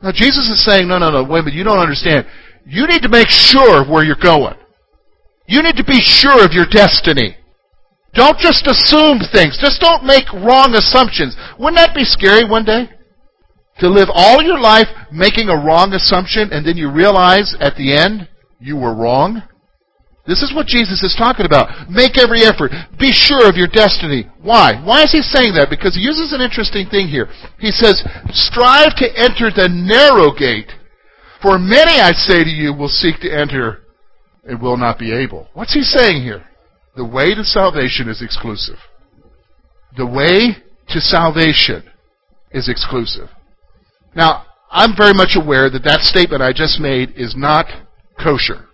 Now 0.00 0.12
Jesus 0.12 0.48
is 0.48 0.64
saying, 0.64 0.88
no, 0.88 0.96
no, 0.96 1.12
no, 1.12 1.20
wait 1.24 1.40
a 1.40 1.52
minute, 1.52 1.56
you 1.56 1.64
don't 1.64 1.80
understand. 1.80 2.24
You 2.64 2.88
need 2.88 3.04
to 3.04 3.12
make 3.12 3.28
sure 3.28 3.84
where 3.84 4.04
you're 4.04 4.16
going. 4.16 4.56
You 5.46 5.62
need 5.62 5.76
to 5.76 5.84
be 5.84 6.00
sure 6.00 6.44
of 6.44 6.52
your 6.52 6.66
destiny. 6.70 7.36
Don't 8.14 8.38
just 8.38 8.66
assume 8.66 9.20
things. 9.32 9.58
Just 9.60 9.80
don't 9.80 10.04
make 10.04 10.32
wrong 10.32 10.74
assumptions. 10.74 11.36
Wouldn't 11.58 11.76
that 11.76 11.94
be 11.94 12.04
scary 12.04 12.48
one 12.48 12.64
day? 12.64 12.88
To 13.80 13.88
live 13.88 14.08
all 14.12 14.42
your 14.42 14.58
life 14.58 14.88
making 15.12 15.48
a 15.48 15.56
wrong 15.56 15.92
assumption 15.92 16.48
and 16.50 16.66
then 16.66 16.76
you 16.76 16.90
realize 16.90 17.54
at 17.60 17.76
the 17.76 17.92
end 17.92 18.28
you 18.58 18.76
were 18.76 18.94
wrong? 18.94 19.42
This 20.26 20.42
is 20.42 20.52
what 20.52 20.66
Jesus 20.66 21.04
is 21.04 21.14
talking 21.14 21.46
about. 21.46 21.88
Make 21.88 22.18
every 22.18 22.42
effort. 22.42 22.72
Be 22.98 23.12
sure 23.12 23.48
of 23.48 23.54
your 23.54 23.68
destiny. 23.68 24.26
Why? 24.42 24.82
Why 24.82 25.04
is 25.04 25.12
he 25.12 25.22
saying 25.22 25.54
that? 25.54 25.70
Because 25.70 25.94
he 25.94 26.00
uses 26.00 26.32
an 26.32 26.40
interesting 26.40 26.88
thing 26.88 27.06
here. 27.06 27.28
He 27.60 27.70
says, 27.70 28.02
strive 28.32 28.96
to 28.96 29.06
enter 29.14 29.54
the 29.54 29.68
narrow 29.70 30.34
gate. 30.34 30.72
For 31.40 31.60
many, 31.60 32.00
I 32.00 32.10
say 32.10 32.42
to 32.42 32.50
you, 32.50 32.74
will 32.74 32.88
seek 32.88 33.20
to 33.20 33.30
enter 33.30 33.85
and 34.46 34.60
will 34.60 34.76
not 34.76 34.98
be 34.98 35.12
able. 35.12 35.48
What's 35.54 35.74
he 35.74 35.82
saying 35.82 36.22
here? 36.22 36.44
The 36.96 37.04
way 37.04 37.34
to 37.34 37.44
salvation 37.44 38.08
is 38.08 38.22
exclusive. 38.22 38.78
The 39.96 40.06
way 40.06 40.56
to 40.88 41.00
salvation 41.00 41.84
is 42.50 42.68
exclusive. 42.68 43.28
Now, 44.14 44.46
I'm 44.70 44.96
very 44.96 45.14
much 45.14 45.36
aware 45.36 45.68
that 45.70 45.84
that 45.84 46.02
statement 46.02 46.42
I 46.42 46.52
just 46.52 46.80
made 46.80 47.12
is 47.16 47.34
not 47.36 47.66
kosher. 48.18 48.66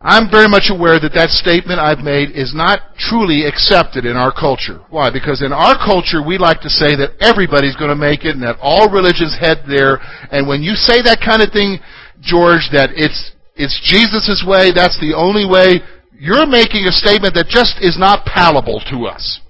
I'm 0.00 0.28
very 0.30 0.48
much 0.48 0.66
aware 0.68 0.98
that 0.98 1.14
that 1.14 1.30
statement 1.30 1.78
I've 1.78 2.02
made 2.02 2.30
is 2.34 2.52
not 2.54 2.96
truly 2.98 3.46
accepted 3.46 4.04
in 4.04 4.16
our 4.16 4.32
culture. 4.32 4.82
Why? 4.90 5.10
Because 5.10 5.42
in 5.42 5.52
our 5.52 5.78
culture, 5.78 6.18
we 6.18 6.38
like 6.38 6.60
to 6.62 6.70
say 6.70 6.96
that 6.96 7.14
everybody's 7.20 7.76
going 7.76 7.90
to 7.90 7.98
make 7.98 8.24
it 8.24 8.34
and 8.34 8.42
that 8.42 8.58
all 8.60 8.90
religions 8.90 9.38
head 9.38 9.62
there. 9.68 10.02
And 10.34 10.48
when 10.48 10.62
you 10.62 10.74
say 10.74 11.02
that 11.02 11.22
kind 11.24 11.40
of 11.40 11.52
thing, 11.52 11.78
George, 12.20 12.70
that 12.72 12.90
it's, 12.94 13.31
it's 13.54 13.80
Jesus' 13.84 14.44
way, 14.46 14.72
that's 14.74 14.98
the 15.00 15.14
only 15.14 15.44
way, 15.44 15.80
you're 16.18 16.46
making 16.46 16.86
a 16.86 16.92
statement 16.92 17.34
that 17.34 17.48
just 17.48 17.76
is 17.80 17.98
not 17.98 18.24
palatable 18.24 18.80
to 18.90 19.06
us. 19.06 19.40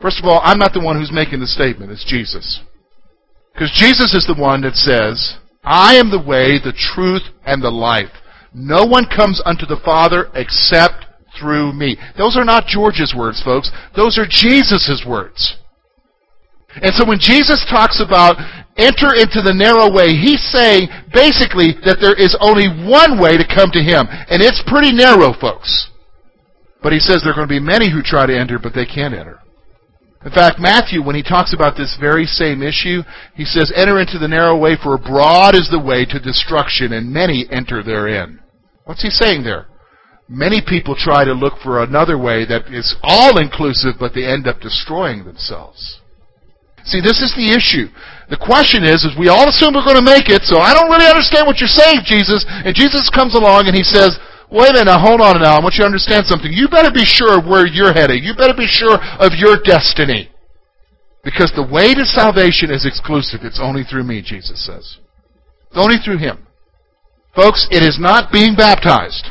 First 0.00 0.18
of 0.18 0.24
all, 0.24 0.40
I'm 0.42 0.58
not 0.58 0.72
the 0.72 0.80
one 0.80 0.96
who's 0.96 1.12
making 1.12 1.40
the 1.40 1.46
statement, 1.46 1.92
it's 1.92 2.04
Jesus. 2.04 2.60
Because 3.52 3.70
Jesus 3.74 4.14
is 4.14 4.26
the 4.26 4.40
one 4.40 4.62
that 4.62 4.74
says, 4.74 5.36
I 5.64 5.96
am 5.96 6.10
the 6.10 6.22
way, 6.22 6.58
the 6.58 6.72
truth, 6.72 7.22
and 7.44 7.62
the 7.62 7.70
life. 7.70 8.10
No 8.54 8.84
one 8.84 9.04
comes 9.04 9.42
unto 9.44 9.66
the 9.66 9.80
Father 9.84 10.30
except 10.34 11.04
through 11.38 11.72
me. 11.72 11.96
Those 12.16 12.36
are 12.36 12.44
not 12.44 12.66
George's 12.66 13.14
words, 13.16 13.42
folks. 13.42 13.70
Those 13.94 14.16
are 14.18 14.26
Jesus' 14.28 15.04
words. 15.06 15.58
And 16.80 16.94
so 16.94 17.06
when 17.06 17.18
Jesus 17.18 17.66
talks 17.68 18.00
about 18.00 18.36
enter 18.78 19.12
into 19.18 19.42
the 19.42 19.52
narrow 19.52 19.90
way, 19.90 20.14
he's 20.14 20.42
saying 20.54 20.88
basically 21.12 21.74
that 21.84 21.98
there 22.00 22.16
is 22.16 22.38
only 22.40 22.70
one 22.86 23.18
way 23.20 23.36
to 23.36 23.44
come 23.44 23.74
to 23.74 23.82
him. 23.82 24.06
And 24.08 24.40
it's 24.40 24.62
pretty 24.66 24.94
narrow, 24.94 25.34
folks. 25.34 25.90
But 26.82 26.94
he 26.94 27.02
says 27.02 27.20
there 27.20 27.32
are 27.32 27.36
going 27.36 27.50
to 27.50 27.58
be 27.58 27.60
many 27.60 27.90
who 27.90 28.02
try 28.02 28.24
to 28.26 28.38
enter, 28.38 28.58
but 28.58 28.72
they 28.72 28.86
can't 28.86 29.14
enter. 29.14 29.42
In 30.24 30.32
fact, 30.32 30.58
Matthew, 30.58 31.02
when 31.02 31.14
he 31.14 31.22
talks 31.22 31.54
about 31.54 31.76
this 31.76 31.96
very 32.00 32.26
same 32.26 32.62
issue, 32.62 33.02
he 33.34 33.44
says, 33.44 33.72
Enter 33.74 34.00
into 34.00 34.18
the 34.18 34.26
narrow 34.26 34.56
way, 34.58 34.76
for 34.76 34.98
broad 34.98 35.54
is 35.54 35.68
the 35.70 35.78
way 35.78 36.04
to 36.06 36.18
destruction, 36.18 36.92
and 36.92 37.12
many 37.12 37.46
enter 37.50 37.82
therein. 37.82 38.40
What's 38.84 39.02
he 39.02 39.10
saying 39.10 39.44
there? 39.44 39.66
Many 40.28 40.60
people 40.60 40.96
try 40.96 41.24
to 41.24 41.32
look 41.32 41.54
for 41.62 41.82
another 41.82 42.18
way 42.18 42.44
that 42.44 42.66
is 42.72 42.96
all 43.02 43.38
inclusive, 43.38 43.94
but 43.98 44.12
they 44.14 44.24
end 44.24 44.46
up 44.46 44.60
destroying 44.60 45.24
themselves. 45.24 46.00
See, 46.88 47.04
this 47.04 47.20
is 47.20 47.36
the 47.36 47.52
issue. 47.52 47.92
The 48.32 48.40
question 48.40 48.80
is, 48.80 49.04
is 49.04 49.12
we 49.16 49.28
all 49.28 49.48
assume 49.48 49.76
we're 49.76 49.84
going 49.84 50.00
to 50.00 50.04
make 50.04 50.32
it, 50.32 50.44
so 50.48 50.56
I 50.56 50.72
don't 50.72 50.88
really 50.88 51.08
understand 51.08 51.44
what 51.44 51.60
you're 51.60 51.68
saying, 51.68 52.08
Jesus. 52.08 52.48
And 52.48 52.72
Jesus 52.72 53.12
comes 53.12 53.36
along 53.36 53.68
and 53.68 53.76
he 53.76 53.84
says, 53.84 54.16
Wait 54.50 54.72
a 54.72 54.80
minute, 54.80 54.96
hold 54.96 55.20
on 55.20 55.36
a 55.36 55.40
now. 55.44 55.56
I 55.56 55.60
want 55.60 55.76
you 55.76 55.84
to 55.84 55.92
understand 55.92 56.24
something. 56.24 56.48
You 56.48 56.68
better 56.68 56.90
be 56.90 57.04
sure 57.04 57.36
of 57.36 57.44
where 57.44 57.68
you're 57.68 57.92
heading. 57.92 58.24
You 58.24 58.32
better 58.32 58.56
be 58.56 58.66
sure 58.66 58.96
of 59.20 59.36
your 59.36 59.60
destiny. 59.60 60.32
Because 61.22 61.52
the 61.52 61.68
way 61.68 61.92
to 61.92 62.04
salvation 62.08 62.72
is 62.72 62.88
exclusive. 62.88 63.40
It's 63.44 63.60
only 63.60 63.84
through 63.84 64.04
me, 64.04 64.22
Jesus 64.24 64.64
says. 64.64 64.96
It's 65.68 65.76
only 65.76 65.96
through 66.00 66.18
Him. 66.18 66.46
Folks, 67.36 67.68
it 67.70 67.82
is 67.82 67.98
not 68.00 68.32
being 68.32 68.56
baptized. 68.56 69.28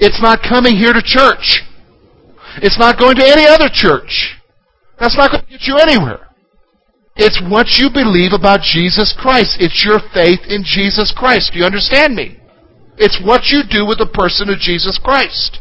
It's 0.00 0.20
not 0.20 0.44
coming 0.44 0.76
here 0.76 0.92
to 0.92 1.00
church. 1.00 1.64
It's 2.60 2.78
not 2.78 2.98
going 2.98 3.16
to 3.16 3.24
any 3.24 3.46
other 3.46 3.70
church. 3.72 4.36
That's 5.00 5.16
not 5.16 5.30
going 5.30 5.44
to 5.44 5.50
get 5.50 5.62
you 5.62 5.78
anywhere. 5.78 6.23
It's 7.16 7.40
what 7.46 7.78
you 7.78 7.90
believe 7.90 8.32
about 8.32 8.62
Jesus 8.62 9.14
Christ. 9.16 9.58
It's 9.60 9.84
your 9.84 10.00
faith 10.12 10.40
in 10.48 10.64
Jesus 10.66 11.14
Christ. 11.14 11.52
Do 11.52 11.60
you 11.60 11.64
understand 11.64 12.14
me? 12.14 12.40
It's 12.98 13.22
what 13.22 13.46
you 13.50 13.62
do 13.68 13.86
with 13.86 13.98
the 13.98 14.10
person 14.10 14.50
of 14.50 14.58
Jesus 14.58 14.98
Christ. 14.98 15.60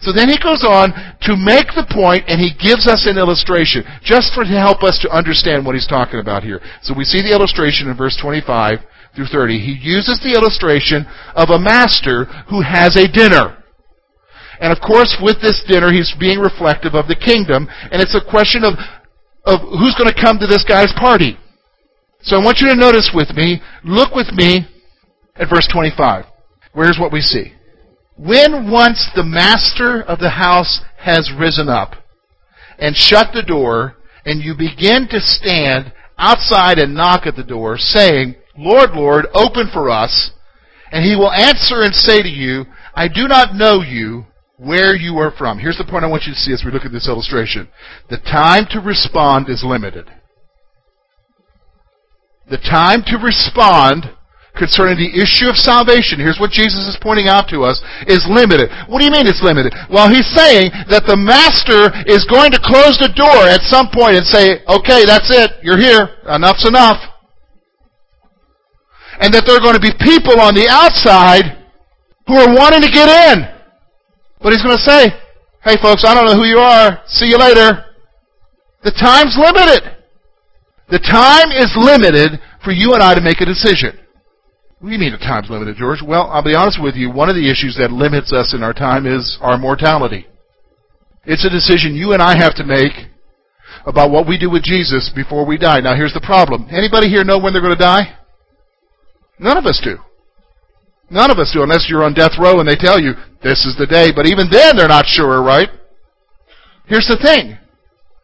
So 0.00 0.12
then 0.12 0.28
he 0.28 0.38
goes 0.38 0.62
on 0.62 0.92
to 1.22 1.34
make 1.34 1.72
the 1.72 1.88
point 1.88 2.28
and 2.28 2.38
he 2.38 2.52
gives 2.52 2.86
us 2.86 3.06
an 3.08 3.16
illustration 3.16 3.82
just 4.02 4.34
for 4.34 4.44
to 4.44 4.58
help 4.60 4.82
us 4.82 4.98
to 5.00 5.10
understand 5.10 5.64
what 5.64 5.74
he's 5.74 5.88
talking 5.88 6.20
about 6.20 6.42
here. 6.42 6.60
So 6.82 6.94
we 6.94 7.04
see 7.04 7.22
the 7.22 7.32
illustration 7.32 7.88
in 7.88 7.96
verse 7.96 8.16
25 8.20 8.84
through 9.16 9.32
30. 9.32 9.58
He 9.58 9.78
uses 9.80 10.20
the 10.20 10.34
illustration 10.34 11.06
of 11.34 11.50
a 11.50 11.58
master 11.58 12.26
who 12.50 12.60
has 12.60 12.96
a 12.96 13.08
dinner. 13.08 13.64
And 14.60 14.70
of 14.72 14.78
course, 14.80 15.16
with 15.20 15.40
this 15.42 15.62
dinner, 15.66 15.90
he's 15.90 16.14
being 16.18 16.38
reflective 16.38 16.94
of 16.94 17.08
the 17.08 17.18
kingdom, 17.18 17.66
and 17.90 18.00
it's 18.00 18.14
a 18.14 18.22
question 18.22 18.62
of, 18.62 18.78
of 19.44 19.60
who's 19.60 19.94
going 19.96 20.12
to 20.12 20.20
come 20.20 20.38
to 20.38 20.46
this 20.46 20.64
guy's 20.64 20.92
party. 20.94 21.38
So 22.22 22.40
I 22.40 22.44
want 22.44 22.60
you 22.60 22.68
to 22.68 22.74
notice 22.74 23.10
with 23.14 23.34
me, 23.34 23.60
look 23.84 24.14
with 24.14 24.32
me 24.32 24.66
at 25.36 25.50
verse 25.50 25.68
25. 25.68 26.24
Where's 26.72 26.98
what 26.98 27.12
we 27.12 27.20
see? 27.20 27.52
When 28.16 28.70
once 28.70 29.10
the 29.14 29.24
master 29.24 30.02
of 30.02 30.18
the 30.20 30.30
house 30.30 30.80
has 30.98 31.30
risen 31.38 31.68
up 31.68 31.96
and 32.78 32.96
shut 32.96 33.32
the 33.34 33.42
door, 33.42 33.96
and 34.24 34.42
you 34.42 34.54
begin 34.54 35.06
to 35.08 35.20
stand 35.20 35.92
outside 36.16 36.78
and 36.78 36.94
knock 36.94 37.26
at 37.26 37.36
the 37.36 37.44
door, 37.44 37.76
saying, 37.76 38.36
Lord, 38.56 38.92
Lord, 38.92 39.26
open 39.34 39.68
for 39.72 39.90
us, 39.90 40.30
and 40.90 41.04
he 41.04 41.16
will 41.16 41.30
answer 41.30 41.82
and 41.82 41.94
say 41.94 42.22
to 42.22 42.28
you, 42.28 42.64
I 42.94 43.08
do 43.08 43.28
not 43.28 43.54
know 43.54 43.82
you, 43.82 44.26
where 44.56 44.94
you 44.94 45.18
are 45.18 45.32
from. 45.36 45.58
Here's 45.58 45.78
the 45.78 45.84
point 45.84 46.04
I 46.04 46.08
want 46.08 46.24
you 46.24 46.32
to 46.32 46.38
see 46.38 46.52
as 46.52 46.62
we 46.64 46.70
look 46.70 46.84
at 46.84 46.92
this 46.92 47.08
illustration. 47.08 47.68
The 48.08 48.18
time 48.18 48.66
to 48.70 48.80
respond 48.80 49.48
is 49.48 49.64
limited. 49.66 50.10
The 52.48 52.58
time 52.58 53.02
to 53.06 53.16
respond 53.18 54.14
concerning 54.54 54.94
the 54.94 55.10
issue 55.10 55.50
of 55.50 55.58
salvation, 55.58 56.22
here's 56.22 56.38
what 56.38 56.54
Jesus 56.54 56.86
is 56.86 56.96
pointing 57.02 57.26
out 57.26 57.50
to 57.50 57.66
us, 57.66 57.82
is 58.06 58.22
limited. 58.30 58.70
What 58.86 59.00
do 59.00 59.04
you 59.04 59.10
mean 59.10 59.26
it's 59.26 59.42
limited? 59.42 59.74
Well, 59.90 60.06
he's 60.06 60.30
saying 60.30 60.70
that 60.86 61.02
the 61.10 61.18
master 61.18 61.90
is 62.06 62.22
going 62.30 62.54
to 62.54 62.62
close 62.62 62.94
the 63.02 63.10
door 63.10 63.50
at 63.50 63.66
some 63.66 63.90
point 63.90 64.14
and 64.14 64.22
say, 64.22 64.62
okay, 64.70 65.02
that's 65.02 65.34
it, 65.34 65.58
you're 65.66 65.80
here, 65.80 66.22
enough's 66.30 66.62
enough. 66.68 67.02
And 69.18 69.34
that 69.34 69.42
there 69.46 69.58
are 69.58 69.64
going 69.64 69.74
to 69.74 69.82
be 69.82 69.94
people 69.98 70.38
on 70.38 70.54
the 70.54 70.70
outside 70.70 71.58
who 72.30 72.38
are 72.38 72.54
wanting 72.54 72.82
to 72.82 72.92
get 72.92 73.10
in. 73.10 73.53
But 74.44 74.52
he's 74.52 74.62
going 74.62 74.76
to 74.76 74.82
say, 74.84 75.08
hey 75.64 75.80
folks, 75.80 76.04
I 76.04 76.12
don't 76.12 76.26
know 76.26 76.36
who 76.36 76.44
you 76.44 76.58
are, 76.58 77.00
see 77.06 77.32
you 77.32 77.38
later. 77.38 77.80
The 78.84 78.92
time's 78.92 79.40
limited. 79.40 79.96
The 80.90 81.00
time 81.00 81.48
is 81.48 81.72
limited 81.72 82.38
for 82.62 82.70
you 82.70 82.92
and 82.92 83.02
I 83.02 83.14
to 83.14 83.22
make 83.22 83.40
a 83.40 83.46
decision. 83.46 83.98
What 84.78 84.90
do 84.90 84.92
you 84.92 85.00
mean 85.00 85.14
a 85.14 85.18
time's 85.18 85.48
limited, 85.48 85.76
George? 85.78 86.04
Well, 86.04 86.28
I'll 86.28 86.44
be 86.44 86.54
honest 86.54 86.76
with 86.76 86.94
you. 86.94 87.10
One 87.10 87.30
of 87.30 87.36
the 87.36 87.48
issues 87.50 87.80
that 87.80 87.90
limits 87.90 88.34
us 88.34 88.52
in 88.52 88.62
our 88.62 88.74
time 88.74 89.06
is 89.06 89.38
our 89.40 89.56
mortality. 89.56 90.26
It's 91.24 91.46
a 91.46 91.48
decision 91.48 91.96
you 91.96 92.12
and 92.12 92.20
I 92.20 92.36
have 92.36 92.54
to 92.56 92.64
make 92.64 92.92
about 93.86 94.10
what 94.10 94.28
we 94.28 94.36
do 94.36 94.50
with 94.50 94.62
Jesus 94.62 95.10
before 95.16 95.46
we 95.46 95.56
die. 95.56 95.80
Now, 95.80 95.96
here's 95.96 96.12
the 96.12 96.20
problem. 96.20 96.68
Anybody 96.70 97.08
here 97.08 97.24
know 97.24 97.38
when 97.38 97.54
they're 97.54 97.62
going 97.64 97.72
to 97.72 97.82
die? 97.82 98.18
None 99.38 99.56
of 99.56 99.64
us 99.64 99.80
do. 99.82 99.96
None 101.14 101.30
of 101.30 101.38
us 101.38 101.54
do, 101.54 101.62
unless 101.62 101.86
you're 101.86 102.02
on 102.02 102.10
death 102.10 102.34
row 102.42 102.58
and 102.58 102.66
they 102.66 102.74
tell 102.74 102.98
you, 102.98 103.14
this 103.38 103.62
is 103.62 103.78
the 103.78 103.86
day. 103.86 104.10
But 104.10 104.26
even 104.26 104.50
then, 104.50 104.74
they're 104.74 104.90
not 104.90 105.06
sure, 105.06 105.46
right? 105.46 105.70
Here's 106.90 107.06
the 107.06 107.16
thing. 107.22 107.54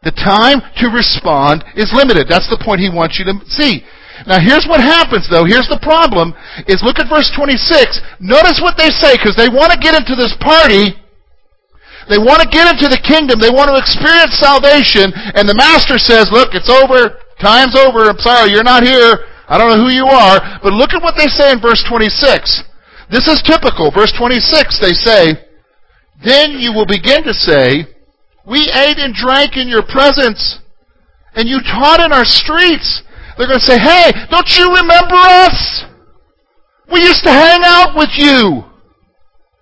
The 0.02 0.10
time 0.10 0.58
to 0.82 0.90
respond 0.90 1.62
is 1.78 1.94
limited. 1.94 2.26
That's 2.26 2.50
the 2.50 2.58
point 2.58 2.82
he 2.82 2.90
wants 2.90 3.14
you 3.14 3.30
to 3.30 3.38
see. 3.46 3.86
Now 4.26 4.42
here's 4.42 4.66
what 4.66 4.82
happens 4.82 5.30
though. 5.30 5.46
Here's 5.46 5.70
the 5.70 5.80
problem 5.80 6.34
is 6.66 6.82
look 6.82 6.98
at 6.98 7.08
verse 7.08 7.30
26. 7.32 8.20
Notice 8.20 8.58
what 8.60 8.76
they 8.76 8.90
say 8.90 9.16
because 9.16 9.38
they 9.38 9.48
want 9.48 9.72
to 9.72 9.78
get 9.78 9.94
into 9.94 10.18
this 10.18 10.34
party. 10.42 10.92
They 12.10 12.18
want 12.18 12.42
to 12.42 12.48
get 12.50 12.66
into 12.66 12.90
the 12.90 13.00
kingdom. 13.00 13.38
They 13.38 13.54
want 13.54 13.70
to 13.70 13.78
experience 13.78 14.34
salvation. 14.34 15.14
And 15.38 15.46
the 15.46 15.54
master 15.54 15.94
says, 15.94 16.32
look, 16.34 16.58
it's 16.58 16.68
over. 16.68 17.22
Time's 17.38 17.78
over. 17.78 18.10
I'm 18.10 18.18
sorry, 18.18 18.50
you're 18.50 18.66
not 18.66 18.82
here. 18.82 19.30
I 19.46 19.56
don't 19.56 19.70
know 19.70 19.84
who 19.84 19.94
you 19.94 20.10
are. 20.10 20.58
But 20.58 20.74
look 20.74 20.90
at 20.92 21.00
what 21.04 21.14
they 21.14 21.30
say 21.30 21.52
in 21.52 21.60
verse 21.60 21.84
26. 21.86 22.66
This 23.10 23.26
is 23.26 23.42
typical. 23.42 23.90
Verse 23.90 24.12
26, 24.16 24.80
they 24.80 24.94
say, 24.94 25.34
Then 26.24 26.52
you 26.52 26.72
will 26.72 26.86
begin 26.86 27.24
to 27.24 27.34
say, 27.34 27.86
We 28.46 28.70
ate 28.70 28.98
and 28.98 29.14
drank 29.14 29.56
in 29.56 29.68
your 29.68 29.82
presence, 29.82 30.60
and 31.34 31.48
you 31.48 31.60
taught 31.60 32.00
in 32.00 32.12
our 32.12 32.24
streets. 32.24 33.02
They're 33.36 33.48
going 33.48 33.60
to 33.60 33.64
say, 33.64 33.78
hey, 33.78 34.12
don't 34.28 34.52
you 34.58 34.68
remember 34.68 35.16
us? 35.16 35.84
We 36.92 37.00
used 37.00 37.24
to 37.24 37.32
hang 37.32 37.60
out 37.64 37.96
with 37.96 38.10
you. 38.12 38.64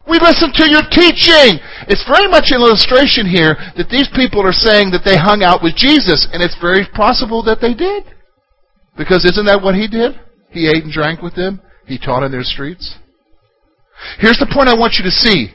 We 0.08 0.18
listened 0.18 0.54
to 0.54 0.68
your 0.68 0.82
teaching. 0.90 1.60
It's 1.86 2.02
very 2.08 2.26
much 2.26 2.50
an 2.50 2.58
illustration 2.58 3.28
here 3.28 3.54
that 3.76 3.86
these 3.88 4.08
people 4.16 4.40
are 4.44 4.56
saying 4.56 4.90
that 4.90 5.04
they 5.04 5.16
hung 5.16 5.44
out 5.44 5.62
with 5.62 5.76
Jesus, 5.76 6.26
and 6.32 6.42
it's 6.42 6.56
very 6.60 6.86
possible 6.92 7.42
that 7.44 7.60
they 7.60 7.72
did. 7.72 8.04
Because 8.96 9.24
isn't 9.24 9.46
that 9.46 9.62
what 9.62 9.76
he 9.76 9.86
did? 9.86 10.18
He 10.50 10.66
ate 10.66 10.82
and 10.82 10.92
drank 10.92 11.22
with 11.22 11.36
them. 11.36 11.60
He 11.86 11.98
taught 11.98 12.24
in 12.24 12.32
their 12.32 12.42
streets. 12.42 12.96
Here's 14.18 14.38
the 14.38 14.50
point 14.50 14.68
I 14.68 14.76
want 14.76 14.94
you 14.98 15.04
to 15.04 15.14
see. 15.14 15.54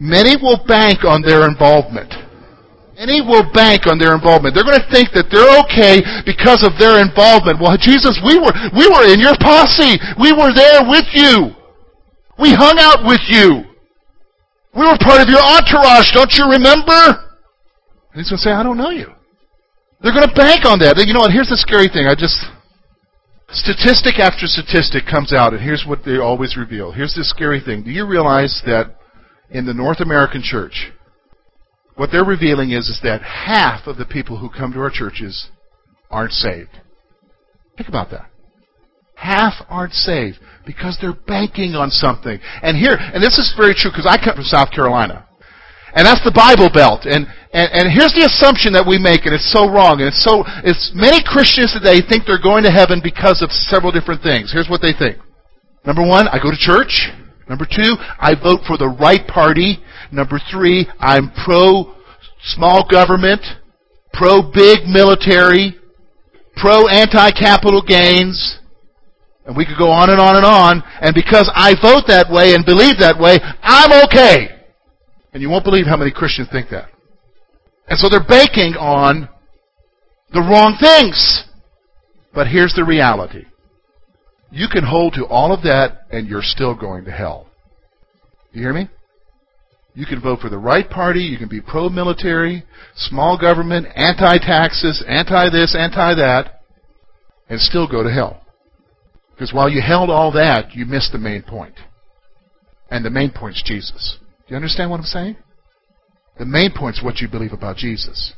Many 0.00 0.36
will 0.36 0.62
bank 0.66 1.04
on 1.04 1.22
their 1.22 1.46
involvement. 1.46 2.10
Many 2.94 3.20
will 3.20 3.46
bank 3.50 3.90
on 3.90 3.98
their 3.98 4.14
involvement. 4.14 4.54
They're 4.54 4.66
going 4.66 4.78
to 4.78 4.90
think 4.90 5.10
that 5.18 5.26
they're 5.26 5.50
okay 5.66 5.98
because 6.22 6.62
of 6.62 6.78
their 6.78 7.02
involvement. 7.02 7.58
Well, 7.58 7.74
Jesus, 7.74 8.14
we 8.22 8.38
were, 8.38 8.54
we 8.70 8.86
were 8.86 9.06
in 9.10 9.18
your 9.18 9.34
posse. 9.42 9.98
We 10.14 10.30
were 10.30 10.54
there 10.54 10.86
with 10.86 11.10
you. 11.10 11.50
We 12.38 12.54
hung 12.54 12.78
out 12.78 13.02
with 13.02 13.22
you. 13.26 13.66
We 14.74 14.82
were 14.86 14.98
part 15.02 15.22
of 15.22 15.30
your 15.30 15.42
entourage. 15.42 16.14
Don't 16.14 16.34
you 16.38 16.46
remember? 16.50 17.34
And 18.14 18.22
he's 18.22 18.30
going 18.30 18.38
to 18.38 18.46
say, 18.46 18.54
I 18.54 18.62
don't 18.62 18.78
know 18.78 18.90
you. 18.90 19.10
They're 20.02 20.14
going 20.14 20.26
to 20.26 20.34
bank 20.34 20.66
on 20.66 20.78
that. 20.82 20.98
You 21.02 21.14
know 21.14 21.26
what? 21.26 21.34
Here's 21.34 21.50
the 21.50 21.58
scary 21.58 21.90
thing. 21.90 22.06
I 22.06 22.14
just, 22.14 22.38
statistic 23.54 24.18
after 24.18 24.46
statistic 24.46 25.04
comes 25.10 25.32
out, 25.32 25.52
and 25.52 25.62
here's 25.62 25.84
what 25.86 26.04
they 26.04 26.18
always 26.18 26.56
reveal. 26.56 26.92
Here's 26.92 27.14
the 27.14 27.24
scary 27.24 27.60
thing. 27.60 27.82
Do 27.84 27.90
you 27.90 28.06
realize 28.06 28.62
that 28.66 28.96
in 29.50 29.66
the 29.66 29.74
North 29.74 30.00
American 30.00 30.42
church, 30.42 30.92
what 31.96 32.10
they're 32.10 32.24
revealing 32.24 32.70
is, 32.70 32.88
is 32.88 33.00
that 33.02 33.22
half 33.22 33.86
of 33.86 33.96
the 33.96 34.04
people 34.04 34.38
who 34.38 34.48
come 34.50 34.72
to 34.72 34.80
our 34.80 34.90
churches 34.90 35.48
aren't 36.10 36.32
saved. 36.32 36.70
Think 37.76 37.88
about 37.88 38.10
that. 38.10 38.30
Half 39.16 39.54
aren't 39.68 39.92
saved 39.92 40.38
because 40.66 40.98
they're 41.00 41.12
banking 41.12 41.74
on 41.74 41.90
something. 41.90 42.38
And 42.62 42.76
here, 42.76 42.96
and 42.98 43.22
this 43.22 43.38
is 43.38 43.54
very 43.56 43.74
true 43.74 43.90
because 43.90 44.06
I 44.06 44.16
come 44.22 44.34
from 44.34 44.44
South 44.44 44.70
Carolina. 44.70 45.26
And 45.94 46.02
that's 46.02 46.22
the 46.26 46.34
Bible 46.34 46.66
Belt. 46.74 47.06
And, 47.06 47.30
and, 47.54 47.70
and 47.70 47.84
here's 47.86 48.10
the 48.18 48.26
assumption 48.26 48.74
that 48.74 48.82
we 48.82 48.98
make, 48.98 49.30
and 49.30 49.34
it's 49.34 49.46
so 49.46 49.70
wrong. 49.70 50.02
And 50.02 50.10
it's 50.10 50.22
so, 50.26 50.42
it's 50.66 50.90
many 50.90 51.22
Christians 51.22 51.70
today 51.70 52.02
think 52.02 52.26
they're 52.26 52.42
going 52.42 52.66
to 52.66 52.74
heaven 52.74 52.98
because 52.98 53.46
of 53.46 53.54
several 53.54 53.94
different 53.94 54.18
things. 54.18 54.50
Here's 54.50 54.66
what 54.66 54.82
they 54.82 54.90
think. 54.90 55.22
Number 55.86 56.02
one, 56.02 56.26
I 56.26 56.42
go 56.42 56.50
to 56.50 56.58
church. 56.58 57.14
Number 57.48 57.62
two, 57.62 57.94
I 58.18 58.34
vote 58.34 58.66
for 58.66 58.74
the 58.74 58.90
right 58.90 59.22
party. 59.28 59.78
Number 60.10 60.40
three, 60.50 60.90
I'm 60.98 61.30
pro 61.46 61.94
small 62.42 62.88
government, 62.90 63.42
pro 64.12 64.42
big 64.42 64.90
military, 64.90 65.78
pro 66.56 66.88
anti 66.88 67.30
capital 67.38 67.82
gains. 67.86 68.58
And 69.46 69.56
we 69.56 69.66
could 69.66 69.78
go 69.78 69.90
on 69.90 70.10
and 70.10 70.18
on 70.18 70.36
and 70.36 70.44
on. 70.44 70.82
And 71.00 71.14
because 71.14 71.50
I 71.54 71.76
vote 71.78 72.08
that 72.08 72.32
way 72.32 72.54
and 72.54 72.64
believe 72.64 72.98
that 72.98 73.20
way, 73.20 73.38
I'm 73.62 73.92
okay. 74.08 74.63
And 75.34 75.42
you 75.42 75.50
won't 75.50 75.64
believe 75.64 75.86
how 75.86 75.96
many 75.96 76.12
Christians 76.12 76.48
think 76.50 76.70
that. 76.70 76.88
And 77.88 77.98
so 77.98 78.08
they're 78.08 78.24
banking 78.24 78.74
on 78.74 79.28
the 80.32 80.40
wrong 80.40 80.76
things. 80.80 81.44
But 82.32 82.46
here's 82.46 82.72
the 82.74 82.84
reality. 82.84 83.44
You 84.50 84.68
can 84.68 84.84
hold 84.84 85.14
to 85.14 85.26
all 85.26 85.52
of 85.52 85.62
that 85.62 86.06
and 86.10 86.28
you're 86.28 86.42
still 86.42 86.74
going 86.74 87.04
to 87.06 87.10
hell. 87.10 87.48
You 88.52 88.62
hear 88.62 88.72
me? 88.72 88.88
You 89.94 90.06
can 90.06 90.20
vote 90.20 90.40
for 90.40 90.48
the 90.48 90.58
right 90.58 90.88
party, 90.88 91.20
you 91.20 91.38
can 91.38 91.48
be 91.48 91.60
pro 91.60 91.88
military, 91.88 92.64
small 92.96 93.38
government, 93.38 93.86
anti 93.94 94.38
taxes, 94.38 95.04
anti 95.06 95.50
this, 95.50 95.76
anti 95.78 96.14
that, 96.14 96.62
and 97.48 97.60
still 97.60 97.88
go 97.88 98.02
to 98.02 98.10
hell. 98.10 98.42
Because 99.32 99.52
while 99.52 99.68
you 99.68 99.80
held 99.80 100.10
all 100.10 100.32
that, 100.32 100.74
you 100.74 100.84
missed 100.84 101.12
the 101.12 101.18
main 101.18 101.42
point. 101.42 101.74
And 102.90 103.04
the 103.04 103.10
main 103.10 103.30
point's 103.32 103.62
Jesus. 103.64 104.18
Do 104.46 104.52
you 104.52 104.56
understand 104.56 104.90
what 104.90 105.00
I'm 105.00 105.06
saying? 105.06 105.36
The 106.38 106.44
main 106.44 106.72
point 106.72 106.96
is 106.96 107.02
what 107.02 107.20
you 107.20 107.28
believe 107.28 107.52
about 107.52 107.76
Jesus. 107.76 108.34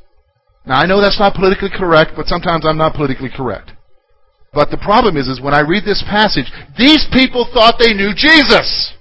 Now 0.66 0.80
I 0.80 0.86
know 0.86 1.00
that's 1.00 1.18
not 1.18 1.34
politically 1.34 1.70
correct, 1.70 2.12
but 2.14 2.26
sometimes 2.26 2.64
I'm 2.66 2.78
not 2.78 2.94
politically 2.94 3.30
correct. 3.34 3.72
But 4.52 4.70
the 4.70 4.78
problem 4.78 5.16
is, 5.16 5.28
is 5.28 5.40
when 5.40 5.54
I 5.54 5.60
read 5.60 5.84
this 5.84 6.02
passage, 6.08 6.50
these 6.78 7.06
people 7.12 7.46
thought 7.52 7.76
they 7.78 7.92
knew 7.92 8.12
Jesus. 8.14 8.94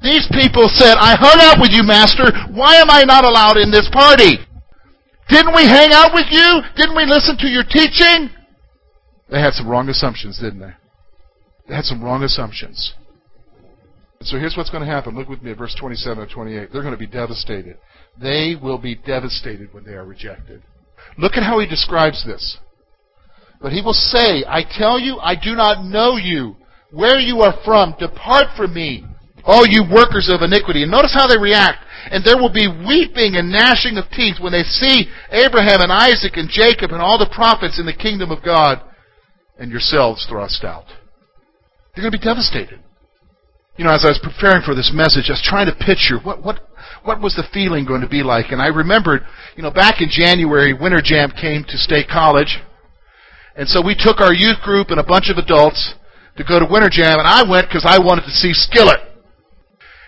These 0.00 0.28
people 0.30 0.68
said, 0.68 0.94
I 0.96 1.18
hung 1.18 1.42
out 1.42 1.60
with 1.60 1.72
you, 1.72 1.82
Master. 1.82 2.30
Why 2.54 2.76
am 2.76 2.90
I 2.90 3.02
not 3.02 3.24
allowed 3.24 3.56
in 3.56 3.70
this 3.70 3.88
party? 3.92 4.38
Didn't 5.28 5.54
we 5.54 5.66
hang 5.66 5.90
out 5.92 6.14
with 6.14 6.26
you? 6.30 6.62
Didn't 6.76 6.96
we 6.96 7.04
listen 7.04 7.36
to 7.38 7.48
your 7.48 7.64
teaching? 7.64 8.30
They 9.28 9.40
had 9.40 9.52
some 9.52 9.68
wrong 9.68 9.88
assumptions, 9.88 10.38
didn't 10.38 10.60
they? 10.60 10.72
They 11.68 11.74
had 11.74 11.84
some 11.84 12.02
wrong 12.02 12.22
assumptions. 12.22 12.94
So 14.22 14.36
here's 14.36 14.56
what's 14.56 14.70
going 14.70 14.84
to 14.84 14.90
happen. 14.90 15.16
Look 15.16 15.28
with 15.28 15.42
me 15.42 15.52
at 15.52 15.58
verse 15.58 15.76
27 15.78 16.22
and 16.22 16.30
28. 16.30 16.72
They're 16.72 16.82
going 16.82 16.92
to 16.92 16.98
be 16.98 17.06
devastated. 17.06 17.76
They 18.20 18.56
will 18.60 18.78
be 18.78 18.96
devastated 18.96 19.72
when 19.72 19.84
they 19.84 19.92
are 19.92 20.04
rejected. 20.04 20.62
Look 21.16 21.36
at 21.36 21.44
how 21.44 21.60
he 21.60 21.68
describes 21.68 22.24
this. 22.26 22.58
But 23.60 23.72
he 23.72 23.80
will 23.80 23.92
say, 23.92 24.44
I 24.46 24.62
tell 24.68 24.98
you, 24.98 25.18
I 25.18 25.34
do 25.34 25.54
not 25.54 25.84
know 25.84 26.16
you. 26.16 26.56
Where 26.90 27.18
you 27.18 27.40
are 27.40 27.54
from, 27.64 27.94
depart 27.98 28.56
from 28.56 28.74
me, 28.74 29.04
all 29.44 29.66
you 29.66 29.84
workers 29.84 30.30
of 30.32 30.42
iniquity. 30.42 30.82
And 30.82 30.90
notice 30.90 31.14
how 31.14 31.26
they 31.26 31.38
react. 31.38 31.84
And 32.10 32.24
there 32.24 32.38
will 32.38 32.52
be 32.52 32.66
weeping 32.66 33.36
and 33.36 33.52
gnashing 33.52 33.98
of 33.98 34.10
teeth 34.10 34.36
when 34.40 34.52
they 34.52 34.62
see 34.62 35.06
Abraham 35.30 35.80
and 35.80 35.92
Isaac 35.92 36.32
and 36.36 36.48
Jacob 36.48 36.92
and 36.92 37.02
all 37.02 37.18
the 37.18 37.30
prophets 37.34 37.78
in 37.78 37.86
the 37.86 37.92
kingdom 37.92 38.30
of 38.30 38.42
God 38.42 38.80
and 39.58 39.70
yourselves 39.70 40.26
thrust 40.28 40.64
out. 40.64 40.86
They're 41.94 42.02
going 42.02 42.12
to 42.12 42.18
be 42.18 42.24
devastated. 42.24 42.80
You 43.78 43.84
know, 43.84 43.94
as 43.94 44.04
I 44.04 44.08
was 44.10 44.18
preparing 44.18 44.66
for 44.66 44.74
this 44.74 44.90
message, 44.92 45.30
I 45.30 45.38
was 45.38 45.46
trying 45.46 45.70
to 45.70 45.84
picture 45.86 46.18
what, 46.18 46.42
what, 46.42 46.66
what 47.04 47.22
was 47.22 47.38
the 47.38 47.46
feeling 47.54 47.86
going 47.86 48.02
to 48.02 48.10
be 48.10 48.26
like. 48.26 48.50
And 48.50 48.60
I 48.60 48.74
remembered, 48.74 49.22
you 49.54 49.62
know, 49.62 49.70
back 49.70 50.02
in 50.02 50.10
January, 50.10 50.74
Winter 50.74 51.00
Jam 51.00 51.30
came 51.30 51.62
to 51.62 51.78
State 51.78 52.10
College. 52.10 52.58
And 53.54 53.68
so 53.68 53.78
we 53.80 53.94
took 53.94 54.18
our 54.18 54.34
youth 54.34 54.58
group 54.66 54.90
and 54.90 54.98
a 54.98 55.06
bunch 55.06 55.30
of 55.30 55.38
adults 55.38 55.94
to 56.36 56.42
go 56.42 56.58
to 56.58 56.66
Winter 56.66 56.90
Jam, 56.90 57.22
and 57.22 57.26
I 57.26 57.46
went 57.48 57.68
because 57.70 57.86
I 57.86 58.02
wanted 58.02 58.26
to 58.26 58.34
see 58.34 58.52
Skillet. 58.52 58.98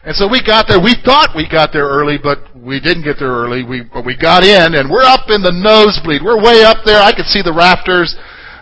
And 0.02 0.16
so 0.16 0.26
we 0.26 0.42
got 0.42 0.66
there. 0.66 0.82
We 0.82 0.96
thought 1.04 1.30
we 1.36 1.46
got 1.46 1.70
there 1.72 1.86
early, 1.86 2.18
but 2.18 2.50
we 2.56 2.80
didn't 2.80 3.04
get 3.04 3.18
there 3.18 3.30
early. 3.30 3.62
We, 3.62 3.82
but 3.82 4.04
we 4.04 4.16
got 4.16 4.42
in, 4.42 4.74
and 4.74 4.90
we're 4.90 5.06
up 5.06 5.30
in 5.30 5.42
the 5.42 5.54
nosebleed. 5.54 6.22
We're 6.24 6.42
way 6.42 6.64
up 6.64 6.82
there. 6.84 7.02
I 7.02 7.14
could 7.14 7.26
see 7.26 7.42
the 7.42 7.54
rafters. 7.54 8.16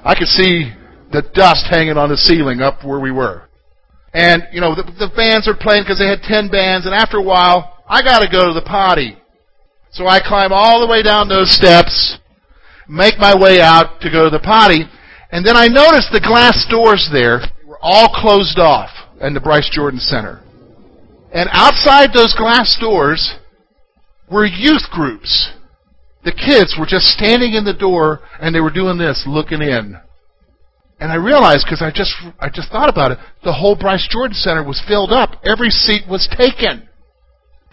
I 0.04 0.14
could 0.14 0.28
see 0.28 0.72
the 1.12 1.22
dust 1.32 1.64
hanging 1.70 1.96
on 1.96 2.10
the 2.10 2.16
ceiling 2.16 2.60
up 2.60 2.84
where 2.84 3.00
we 3.00 3.12
were. 3.12 3.47
And, 4.14 4.48
you 4.52 4.60
know, 4.60 4.74
the, 4.74 4.82
the 4.82 5.12
bands 5.14 5.46
are 5.46 5.56
playing 5.56 5.84
because 5.84 5.98
they 5.98 6.08
had 6.08 6.22
10 6.22 6.48
bands, 6.48 6.86
and 6.86 6.94
after 6.94 7.18
a 7.18 7.22
while, 7.22 7.82
I 7.86 8.02
gotta 8.02 8.28
go 8.30 8.48
to 8.48 8.54
the 8.54 8.64
potty. 8.66 9.16
So 9.90 10.06
I 10.06 10.20
climb 10.20 10.52
all 10.52 10.80
the 10.80 10.90
way 10.90 11.02
down 11.02 11.28
those 11.28 11.50
steps, 11.50 12.18
make 12.88 13.18
my 13.18 13.34
way 13.36 13.60
out 13.60 14.00
to 14.00 14.10
go 14.10 14.24
to 14.24 14.30
the 14.30 14.42
potty, 14.42 14.84
and 15.30 15.44
then 15.44 15.56
I 15.56 15.68
noticed 15.68 16.10
the 16.12 16.20
glass 16.20 16.66
doors 16.70 17.08
there 17.12 17.40
were 17.66 17.78
all 17.82 18.08
closed 18.08 18.58
off 18.58 18.90
in 19.20 19.34
the 19.34 19.40
Bryce 19.40 19.68
Jordan 19.70 20.00
Center. 20.00 20.42
And 21.32 21.48
outside 21.52 22.12
those 22.12 22.34
glass 22.34 22.76
doors 22.80 23.36
were 24.30 24.46
youth 24.46 24.88
groups. 24.90 25.52
The 26.24 26.32
kids 26.32 26.76
were 26.78 26.86
just 26.86 27.06
standing 27.06 27.54
in 27.54 27.64
the 27.64 27.74
door 27.74 28.20
and 28.40 28.54
they 28.54 28.60
were 28.60 28.72
doing 28.72 28.98
this, 28.98 29.24
looking 29.26 29.60
in. 29.60 29.98
And 31.00 31.12
I 31.12 31.14
realized 31.14 31.64
because 31.64 31.82
I 31.82 31.90
just 31.94 32.12
I 32.40 32.48
just 32.50 32.70
thought 32.70 32.88
about 32.88 33.12
it, 33.12 33.18
the 33.44 33.52
whole 33.52 33.76
Bryce 33.76 34.08
Jordan 34.10 34.34
Center 34.34 34.64
was 34.64 34.82
filled 34.86 35.12
up. 35.12 35.40
Every 35.44 35.70
seat 35.70 36.02
was 36.08 36.28
taken. 36.36 36.88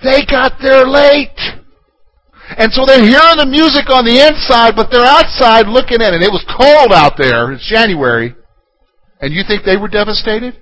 They 0.04 0.26
got 0.26 0.62
there 0.62 0.86
late. 0.86 1.40
And 2.58 2.72
so 2.72 2.86
they're 2.86 3.02
hearing 3.02 3.38
the 3.38 3.50
music 3.50 3.90
on 3.90 4.06
the 4.06 4.22
inside, 4.22 4.76
but 4.76 4.92
they're 4.92 5.06
outside 5.06 5.68
looking 5.68 6.02
in. 6.02 6.14
And 6.14 6.22
it 6.22 6.32
was 6.32 6.46
cold 6.46 6.94
out 6.94 7.18
there. 7.18 7.52
It's 7.52 7.68
January. 7.68 8.36
And 9.20 9.34
you 9.34 9.42
think 9.48 9.66
they 9.66 9.78
were 9.78 9.88
devastated? 9.88 10.62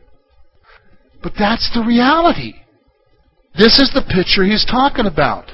But 1.22 1.34
that's 1.38 1.70
the 1.74 1.84
reality. 1.86 2.54
This 3.58 3.80
is 3.80 3.92
the 3.94 4.02
picture 4.08 4.44
he's 4.44 4.66
talking 4.66 5.06
about. 5.06 5.52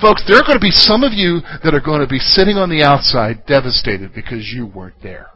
Folks, 0.00 0.24
there 0.26 0.36
are 0.36 0.42
going 0.42 0.58
to 0.58 0.60
be 0.60 0.70
some 0.70 1.02
of 1.02 1.12
you 1.12 1.40
that 1.64 1.74
are 1.74 1.80
going 1.80 2.00
to 2.00 2.06
be 2.06 2.18
sitting 2.18 2.56
on 2.56 2.68
the 2.68 2.82
outside 2.82 3.46
devastated 3.46 4.12
because 4.14 4.52
you 4.52 4.66
weren't 4.66 5.00
there. 5.02 5.28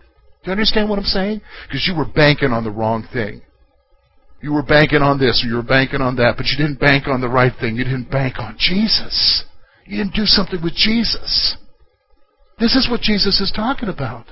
Do 0.46 0.50
you 0.50 0.62
understand 0.62 0.88
what 0.88 1.00
I'm 1.00 1.10
saying? 1.10 1.40
Because 1.66 1.90
you 1.90 1.98
were 1.98 2.06
banking 2.06 2.52
on 2.54 2.62
the 2.62 2.70
wrong 2.70 3.02
thing. 3.12 3.42
You 4.40 4.52
were 4.52 4.62
banking 4.62 5.02
on 5.02 5.18
this 5.18 5.42
or 5.42 5.50
you 5.50 5.56
were 5.56 5.66
banking 5.66 5.98
on 6.00 6.14
that, 6.22 6.38
but 6.38 6.46
you 6.46 6.54
didn't 6.54 6.78
bank 6.78 7.10
on 7.10 7.20
the 7.20 7.26
right 7.26 7.50
thing. 7.58 7.74
You 7.74 7.82
didn't 7.82 8.14
bank 8.14 8.38
on 8.38 8.54
Jesus. 8.54 9.42
You 9.86 9.98
didn't 9.98 10.14
do 10.14 10.22
something 10.22 10.62
with 10.62 10.78
Jesus. 10.78 11.58
This 12.62 12.78
is 12.78 12.86
what 12.86 13.02
Jesus 13.02 13.42
is 13.42 13.50
talking 13.50 13.88
about. 13.88 14.30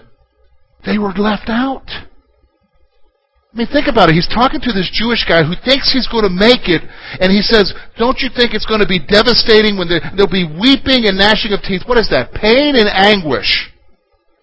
They 0.87 1.03
were 1.03 1.11
left 1.18 1.50
out. 1.50 1.90
I 1.90 3.59
mean, 3.59 3.66
think 3.66 3.90
about 3.90 4.07
it. 4.07 4.14
He's 4.14 4.31
talking 4.31 4.62
to 4.62 4.70
this 4.70 4.94
Jewish 4.94 5.27
guy 5.27 5.42
who 5.42 5.59
thinks 5.66 5.90
he's 5.90 6.07
going 6.07 6.22
to 6.22 6.31
make 6.31 6.70
it, 6.70 6.87
and 7.18 7.35
he 7.35 7.42
says, 7.42 7.74
Don't 7.98 8.22
you 8.22 8.31
think 8.31 8.55
it's 8.55 8.70
going 8.70 8.87
to 8.87 8.87
be 8.87 9.03
devastating 9.03 9.74
when 9.74 9.90
there, 9.90 10.03
there'll 10.14 10.31
be 10.31 10.46
weeping 10.46 11.11
and 11.11 11.18
gnashing 11.18 11.50
of 11.50 11.59
teeth? 11.66 11.83
What 11.90 11.98
is 11.98 12.07
that? 12.14 12.31
Pain 12.38 12.79
and 12.79 12.87
anguish. 12.87 13.74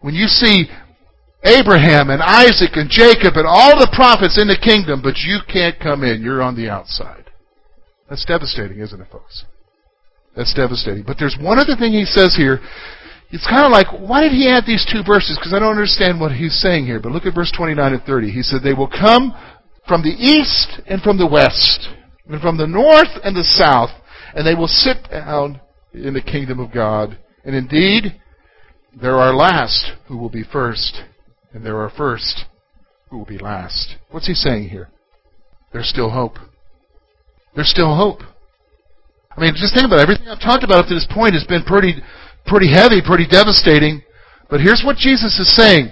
When 0.03 0.15
you 0.15 0.27
see 0.27 0.67
Abraham 1.43 2.09
and 2.09 2.21
Isaac 2.21 2.77
and 2.77 2.89
Jacob 2.89 3.33
and 3.35 3.47
all 3.47 3.79
the 3.79 3.91
prophets 3.95 4.39
in 4.39 4.47
the 4.47 4.59
kingdom, 4.61 5.01
but 5.01 5.17
you 5.17 5.39
can't 5.51 5.79
come 5.79 6.03
in. 6.03 6.21
You're 6.21 6.41
on 6.41 6.55
the 6.55 6.69
outside. 6.69 7.31
That's 8.09 8.25
devastating, 8.25 8.79
isn't 8.79 9.01
it, 9.01 9.07
folks? 9.11 9.45
That's 10.35 10.53
devastating. 10.53 11.03
But 11.03 11.17
there's 11.17 11.37
one 11.39 11.59
other 11.59 11.75
thing 11.75 11.93
he 11.93 12.05
says 12.05 12.35
here. 12.35 12.59
It's 13.31 13.47
kind 13.47 13.65
of 13.65 13.71
like, 13.71 13.87
why 13.91 14.21
did 14.21 14.33
he 14.33 14.49
add 14.49 14.65
these 14.67 14.85
two 14.85 15.03
verses? 15.07 15.37
Because 15.39 15.53
I 15.53 15.59
don't 15.59 15.71
understand 15.71 16.19
what 16.19 16.31
he's 16.31 16.59
saying 16.59 16.85
here. 16.85 16.99
But 16.99 17.13
look 17.13 17.25
at 17.25 17.33
verse 17.33 17.51
29 17.55 17.93
and 17.93 18.03
30. 18.03 18.29
He 18.29 18.43
said, 18.43 18.61
They 18.61 18.73
will 18.73 18.89
come 18.89 19.33
from 19.87 20.03
the 20.03 20.09
east 20.09 20.81
and 20.87 21.01
from 21.01 21.17
the 21.17 21.27
west, 21.27 21.89
and 22.27 22.41
from 22.41 22.57
the 22.57 22.67
north 22.67 23.11
and 23.23 23.35
the 23.35 23.43
south, 23.43 23.89
and 24.35 24.45
they 24.45 24.55
will 24.55 24.67
sit 24.67 25.09
down 25.09 25.59
in 25.93 26.13
the 26.13 26.21
kingdom 26.21 26.59
of 26.59 26.73
God. 26.73 27.17
And 27.43 27.55
indeed, 27.55 28.19
there 28.99 29.15
are 29.15 29.33
last 29.33 29.93
who 30.07 30.17
will 30.17 30.29
be 30.29 30.43
first, 30.43 31.01
and 31.53 31.65
there 31.65 31.77
are 31.77 31.89
first 31.89 32.45
who 33.09 33.17
will 33.17 33.25
be 33.25 33.37
last. 33.37 33.95
What's 34.09 34.27
he 34.27 34.33
saying 34.33 34.69
here? 34.69 34.89
There's 35.73 35.89
still 35.89 36.09
hope. 36.09 36.37
There's 37.55 37.69
still 37.69 37.95
hope. 37.95 38.21
I 39.35 39.41
mean, 39.41 39.53
just 39.55 39.73
think 39.73 39.85
about 39.85 39.99
it. 39.99 40.03
Everything 40.03 40.27
I've 40.27 40.41
talked 40.41 40.63
about 40.63 40.83
up 40.83 40.87
to 40.87 40.93
this 40.93 41.07
point 41.09 41.33
has 41.33 41.45
been 41.45 41.63
pretty, 41.63 41.95
pretty 42.45 42.71
heavy, 42.71 43.01
pretty 43.03 43.27
devastating. 43.27 44.01
But 44.49 44.59
here's 44.59 44.83
what 44.83 44.97
Jesus 44.97 45.39
is 45.39 45.53
saying. 45.55 45.91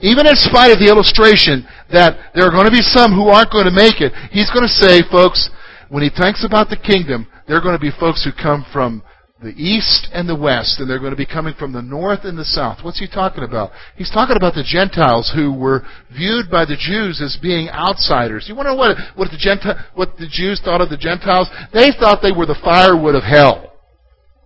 Even 0.00 0.26
in 0.26 0.36
spite 0.36 0.72
of 0.72 0.78
the 0.78 0.88
illustration 0.88 1.66
that 1.92 2.32
there 2.34 2.44
are 2.44 2.50
going 2.50 2.66
to 2.66 2.70
be 2.70 2.84
some 2.84 3.12
who 3.12 3.28
aren't 3.28 3.52
going 3.52 3.64
to 3.64 3.72
make 3.72 4.00
it, 4.00 4.12
he's 4.30 4.50
going 4.52 4.64
to 4.64 4.72
say, 4.72 5.00
folks, 5.10 5.48
when 5.88 6.02
he 6.02 6.10
thinks 6.10 6.44
about 6.44 6.68
the 6.68 6.76
kingdom, 6.76 7.26
there 7.48 7.56
are 7.56 7.64
going 7.64 7.76
to 7.76 7.80
be 7.80 7.92
folks 8.00 8.24
who 8.24 8.32
come 8.32 8.64
from 8.72 9.02
the 9.42 9.50
east 9.50 10.08
and 10.12 10.26
the 10.26 10.36
west, 10.36 10.80
and 10.80 10.88
they're 10.88 10.98
going 10.98 11.12
to 11.12 11.16
be 11.16 11.26
coming 11.26 11.52
from 11.58 11.72
the 11.72 11.82
north 11.82 12.20
and 12.24 12.38
the 12.38 12.44
south. 12.44 12.78
What's 12.82 12.98
he 12.98 13.06
talking 13.06 13.44
about? 13.44 13.70
He's 13.96 14.10
talking 14.10 14.36
about 14.36 14.54
the 14.54 14.64
Gentiles 14.64 15.30
who 15.34 15.52
were 15.52 15.82
viewed 16.16 16.50
by 16.50 16.64
the 16.64 16.76
Jews 16.76 17.20
as 17.20 17.36
being 17.40 17.68
outsiders. 17.68 18.46
You 18.48 18.56
want 18.56 18.66
to 18.66 18.72
know 18.72 18.76
what, 18.76 18.96
what, 19.14 19.30
the 19.30 19.36
Gentile, 19.36 19.76
what 19.94 20.16
the 20.16 20.28
Jews 20.28 20.60
thought 20.64 20.80
of 20.80 20.88
the 20.88 20.96
Gentiles? 20.96 21.50
They 21.74 21.92
thought 21.92 22.20
they 22.22 22.32
were 22.32 22.46
the 22.46 22.58
firewood 22.64 23.14
of 23.14 23.24
hell. 23.24 23.74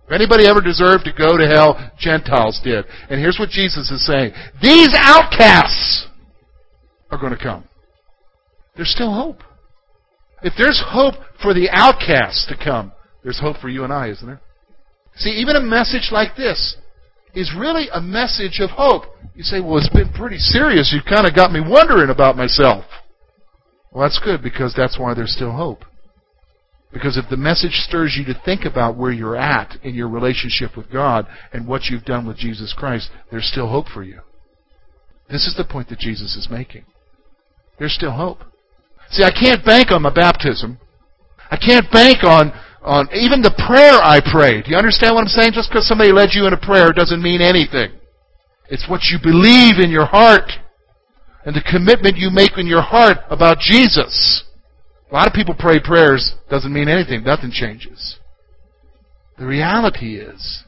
If 0.07 0.11
anybody 0.11 0.45
ever 0.45 0.59
deserved 0.59 1.05
to 1.05 1.13
go 1.13 1.37
to 1.37 1.47
hell, 1.47 1.79
Gentiles 1.97 2.59
did. 2.61 2.83
And 3.09 3.21
here's 3.21 3.39
what 3.39 3.49
Jesus 3.49 3.89
is 3.91 4.05
saying. 4.05 4.33
These 4.61 4.91
outcasts 4.93 6.07
are 7.09 7.17
going 7.17 7.31
to 7.31 7.41
come. 7.41 7.63
There's 8.75 8.91
still 8.91 9.13
hope. 9.13 9.37
If 10.43 10.51
there's 10.57 10.83
hope 10.85 11.15
for 11.41 11.53
the 11.53 11.69
outcasts 11.71 12.45
to 12.47 12.61
come, 12.61 12.91
there's 13.23 13.39
hope 13.39 13.55
for 13.57 13.69
you 13.69 13.85
and 13.85 13.93
I, 13.93 14.09
isn't 14.09 14.27
there? 14.27 14.41
See, 15.15 15.31
even 15.31 15.55
a 15.55 15.61
message 15.61 16.09
like 16.11 16.35
this 16.35 16.77
is 17.33 17.53
really 17.57 17.87
a 17.93 18.01
message 18.01 18.59
of 18.59 18.71
hope. 18.71 19.03
You 19.35 19.43
say, 19.43 19.59
well, 19.59 19.77
it's 19.77 19.89
been 19.89 20.11
pretty 20.13 20.37
serious. 20.37 20.93
You've 20.93 21.05
kind 21.05 21.27
of 21.27 21.35
got 21.35 21.51
me 21.51 21.61
wondering 21.65 22.09
about 22.09 22.37
myself. 22.37 22.85
Well, 23.91 24.03
that's 24.03 24.21
good 24.23 24.41
because 24.41 24.73
that's 24.75 24.97
why 24.99 25.13
there's 25.13 25.33
still 25.33 25.51
hope. 25.51 25.85
Because 26.93 27.17
if 27.17 27.29
the 27.29 27.37
message 27.37 27.71
stirs 27.73 28.17
you 28.17 28.25
to 28.33 28.41
think 28.43 28.65
about 28.65 28.97
where 28.97 29.11
you're 29.11 29.37
at 29.37 29.77
in 29.83 29.95
your 29.95 30.09
relationship 30.09 30.75
with 30.75 30.91
God 30.91 31.25
and 31.53 31.67
what 31.67 31.85
you've 31.85 32.03
done 32.03 32.27
with 32.27 32.37
Jesus 32.37 32.73
Christ, 32.77 33.09
there's 33.29 33.47
still 33.47 33.69
hope 33.69 33.87
for 33.87 34.03
you. 34.03 34.19
This 35.29 35.47
is 35.47 35.55
the 35.55 35.63
point 35.63 35.87
that 35.89 35.99
Jesus 35.99 36.35
is 36.35 36.49
making. 36.51 36.83
There's 37.79 37.93
still 37.93 38.11
hope. 38.11 38.39
See, 39.09 39.23
I 39.23 39.31
can't 39.31 39.65
bank 39.65 39.91
on 39.91 40.01
my 40.01 40.13
baptism. 40.13 40.79
I 41.49 41.57
can't 41.57 41.89
bank 41.91 42.23
on 42.23 42.51
on 42.81 43.07
even 43.13 43.41
the 43.41 43.53
prayer 43.67 44.01
I 44.01 44.19
prayed. 44.19 44.65
Do 44.65 44.71
you 44.71 44.77
understand 44.77 45.15
what 45.15 45.21
I'm 45.21 45.27
saying? 45.27 45.53
Just 45.53 45.69
because 45.69 45.87
somebody 45.87 46.11
led 46.11 46.29
you 46.33 46.47
in 46.47 46.53
a 46.53 46.57
prayer 46.57 46.91
doesn't 46.91 47.21
mean 47.21 47.41
anything. 47.41 47.93
It's 48.69 48.87
what 48.89 49.01
you 49.11 49.19
believe 49.21 49.79
in 49.79 49.91
your 49.91 50.05
heart 50.05 50.51
and 51.45 51.55
the 51.55 51.61
commitment 51.69 52.17
you 52.17 52.29
make 52.31 52.57
in 52.57 52.67
your 52.67 52.81
heart 52.81 53.17
about 53.29 53.59
Jesus. 53.59 54.43
A 55.11 55.13
lot 55.13 55.27
of 55.27 55.33
people 55.33 55.55
pray 55.57 55.79
prayers, 55.79 56.35
doesn't 56.49 56.71
mean 56.71 56.87
anything. 56.87 57.23
Nothing 57.23 57.51
changes. 57.51 58.17
The 59.37 59.45
reality 59.45 60.17
is, 60.17 60.63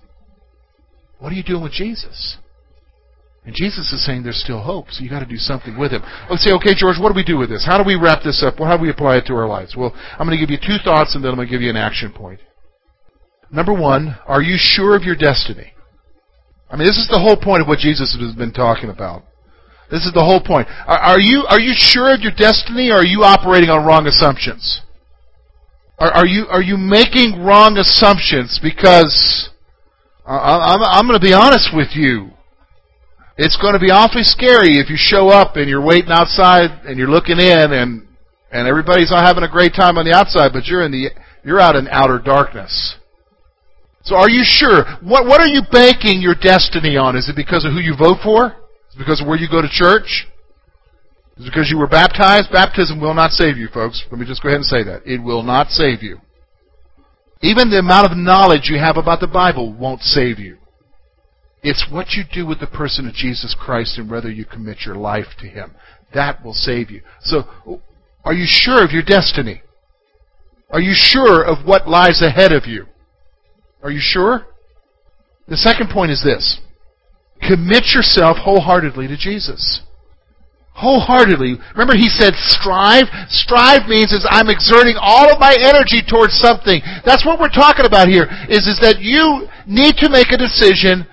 what 1.20 1.32
are 1.32 1.36
you 1.36 1.44
doing 1.44 1.64
with 1.64 1.72
Jesus? 1.72 2.38
And 3.46 3.54
Jesus 3.54 3.92
is 3.92 4.06
saying 4.06 4.24
there's 4.24 4.42
still 4.42 4.62
hope, 4.62 4.90
so 4.90 5.04
you 5.04 5.10
got 5.10 5.20
to 5.20 5.26
do 5.26 5.36
something 5.36 5.78
with 5.78 5.92
him. 5.92 6.02
Let's 6.30 6.46
say, 6.46 6.54
okay, 6.54 6.74
George, 6.74 6.96
what 6.98 7.10
do 7.10 7.16
we 7.16 7.26
do 7.26 7.38
with 7.38 7.50
this? 7.50 7.66
How 7.66 7.78
do 7.78 7.84
we 7.84 7.96
wrap 7.96 8.24
this 8.24 8.42
up? 8.42 8.58
How 8.58 8.78
do 8.78 8.84
we 8.84 8.90
apply 8.90 9.18
it 9.18 9.26
to 9.28 9.34
our 9.34 9.48
lives? 9.48 9.76
Well, 9.76 9.94
I'm 10.18 10.26
going 10.26 10.40
to 10.40 10.42
give 10.42 10.50
you 10.50 10.58
two 10.58 10.82
thoughts, 10.84 11.16
and 11.16 11.24
then 11.24 11.32
I'm 11.32 11.36
going 11.36 11.48
to 11.48 11.52
give 11.52 11.62
you 11.62 11.70
an 11.70 11.76
action 11.76 12.14
point. 12.14 12.40
Number 13.52 13.74
one, 13.74 14.18
are 14.26 14.42
you 14.42 14.56
sure 14.58 14.96
of 14.96 15.04
your 15.04 15.16
destiny? 15.16 15.74
I 16.72 16.78
mean, 16.78 16.88
this 16.88 16.98
is 16.98 17.08
the 17.12 17.20
whole 17.20 17.38
point 17.38 17.62
of 17.62 17.68
what 17.68 17.80
Jesus 17.80 18.18
has 18.18 18.36
been 18.36 18.54
talking 18.54 18.90
about. 18.90 19.24
This 19.92 20.06
is 20.06 20.14
the 20.14 20.24
whole 20.24 20.42
point. 20.42 20.68
Are, 20.88 20.98
are 20.98 21.20
you 21.20 21.46
are 21.48 21.60
you 21.60 21.74
sure 21.76 22.16
of 22.16 22.22
your 22.22 22.32
destiny, 22.36 22.90
or 22.90 23.04
are 23.04 23.06
you 23.06 23.22
operating 23.22 23.70
on 23.70 23.86
wrong 23.86 24.08
assumptions? 24.08 24.82
Are, 26.00 26.10
are 26.12 26.26
you 26.26 26.48
are 26.50 26.64
you 26.64 26.78
making 26.78 27.44
wrong 27.44 27.78
assumptions? 27.78 28.60
Because 28.64 29.52
I, 30.26 30.74
I'm, 30.74 30.82
I'm 30.82 31.06
going 31.06 31.20
to 31.20 31.24
be 31.24 31.34
honest 31.34 31.70
with 31.76 31.90
you. 31.94 32.32
It's 33.36 33.58
going 33.58 33.74
to 33.74 33.80
be 33.80 33.90
awfully 33.90 34.24
scary 34.24 34.78
if 34.78 34.90
you 34.90 34.96
show 34.98 35.30
up 35.30 35.56
and 35.56 35.68
you're 35.68 35.84
waiting 35.84 36.12
outside 36.12 36.86
and 36.86 36.98
you're 36.98 37.10
looking 37.10 37.40
in 37.40 37.74
and 37.74 38.08
and 38.52 38.68
everybody's 38.68 39.10
not 39.10 39.26
having 39.26 39.44
a 39.44 39.50
great 39.50 39.74
time 39.74 39.98
on 39.98 40.06
the 40.06 40.14
outside, 40.14 40.54
but 40.54 40.68
you're 40.68 40.86
in 40.86 40.92
the 40.92 41.10
you're 41.44 41.60
out 41.60 41.76
in 41.76 41.88
outer 41.88 42.20
darkness. 42.20 42.96
So 44.04 44.16
are 44.16 44.30
you 44.30 44.44
sure? 44.46 44.86
What 45.02 45.26
what 45.26 45.42
are 45.42 45.48
you 45.48 45.62
banking 45.72 46.22
your 46.22 46.36
destiny 46.36 46.96
on? 46.96 47.16
Is 47.16 47.28
it 47.28 47.36
because 47.36 47.66
of 47.66 47.72
who 47.72 47.80
you 47.80 47.96
vote 47.98 48.22
for? 48.22 48.54
Is 48.90 48.96
it 48.96 49.00
because 49.00 49.22
of 49.22 49.28
where 49.28 49.38
you 49.38 49.50
go 49.50 49.62
to 49.62 49.70
church? 49.70 50.28
Is 51.38 51.48
it 51.48 51.50
because 51.50 51.72
you 51.72 51.80
were 51.80 51.88
baptized? 51.88 52.52
Baptism 52.52 53.02
will 53.02 53.16
not 53.16 53.32
save 53.32 53.58
you, 53.58 53.68
folks. 53.74 54.06
Let 54.12 54.20
me 54.20 54.28
just 54.28 54.44
go 54.44 54.50
ahead 54.50 54.62
and 54.62 54.66
say 54.66 54.84
that. 54.84 55.02
It 55.08 55.24
will 55.24 55.42
not 55.42 55.70
save 55.70 56.04
you. 56.04 56.20
Even 57.42 57.72
the 57.72 57.80
amount 57.80 58.12
of 58.12 58.16
knowledge 58.16 58.70
you 58.70 58.78
have 58.78 58.98
about 58.98 59.20
the 59.20 59.28
Bible 59.28 59.74
won't 59.74 60.02
save 60.02 60.38
you. 60.38 60.60
It's 61.64 61.88
what 61.90 62.12
you 62.12 62.24
do 62.32 62.46
with 62.46 62.60
the 62.60 62.68
person 62.68 63.08
of 63.08 63.14
Jesus 63.14 63.56
Christ 63.58 63.98
and 63.98 64.12
whether 64.12 64.30
you 64.30 64.44
commit 64.46 64.82
your 64.86 64.96
life 64.96 65.28
to 65.40 65.48
Him. 65.48 65.76
That 66.14 66.44
will 66.44 66.54
save 66.54 66.92
you. 66.92 67.02
So, 67.22 67.80
are 68.26 68.34
you 68.34 68.46
sure 68.46 68.84
of 68.84 68.92
your 68.92 69.04
destiny? 69.04 69.64
Are 70.70 70.82
you 70.82 70.94
sure 70.94 71.44
of 71.44 71.66
what 71.66 71.88
lies 71.88 72.22
ahead 72.22 72.52
of 72.52 72.66
you? 72.66 72.88
Are 73.82 73.92
you 73.92 74.02
sure? 74.02 74.46
The 75.48 75.58
second 75.58 75.90
point 75.90 76.12
is 76.12 76.24
this. 76.24 76.60
Commit 77.42 77.94
yourself 77.94 78.38
wholeheartedly 78.38 79.08
to 79.08 79.18
Jesus. 79.18 79.82
Wholeheartedly. 80.74 81.58
Remember 81.74 81.96
he 81.96 82.10
said 82.10 82.34
strive? 82.36 83.06
Strive 83.30 83.88
means 83.88 84.12
is 84.12 84.26
I'm 84.28 84.50
exerting 84.50 84.96
all 85.00 85.32
of 85.32 85.40
my 85.40 85.56
energy 85.60 86.02
towards 86.02 86.34
something. 86.34 86.82
That's 87.06 87.26
what 87.26 87.40
we're 87.40 87.54
talking 87.54 87.86
about 87.86 88.08
here, 88.08 88.28
is, 88.50 88.66
is 88.66 88.80
that 88.82 89.00
you 89.00 89.48
need 89.68 89.96
to 89.98 90.10
make 90.10 90.32
a 90.32 90.38
decision 90.38 91.06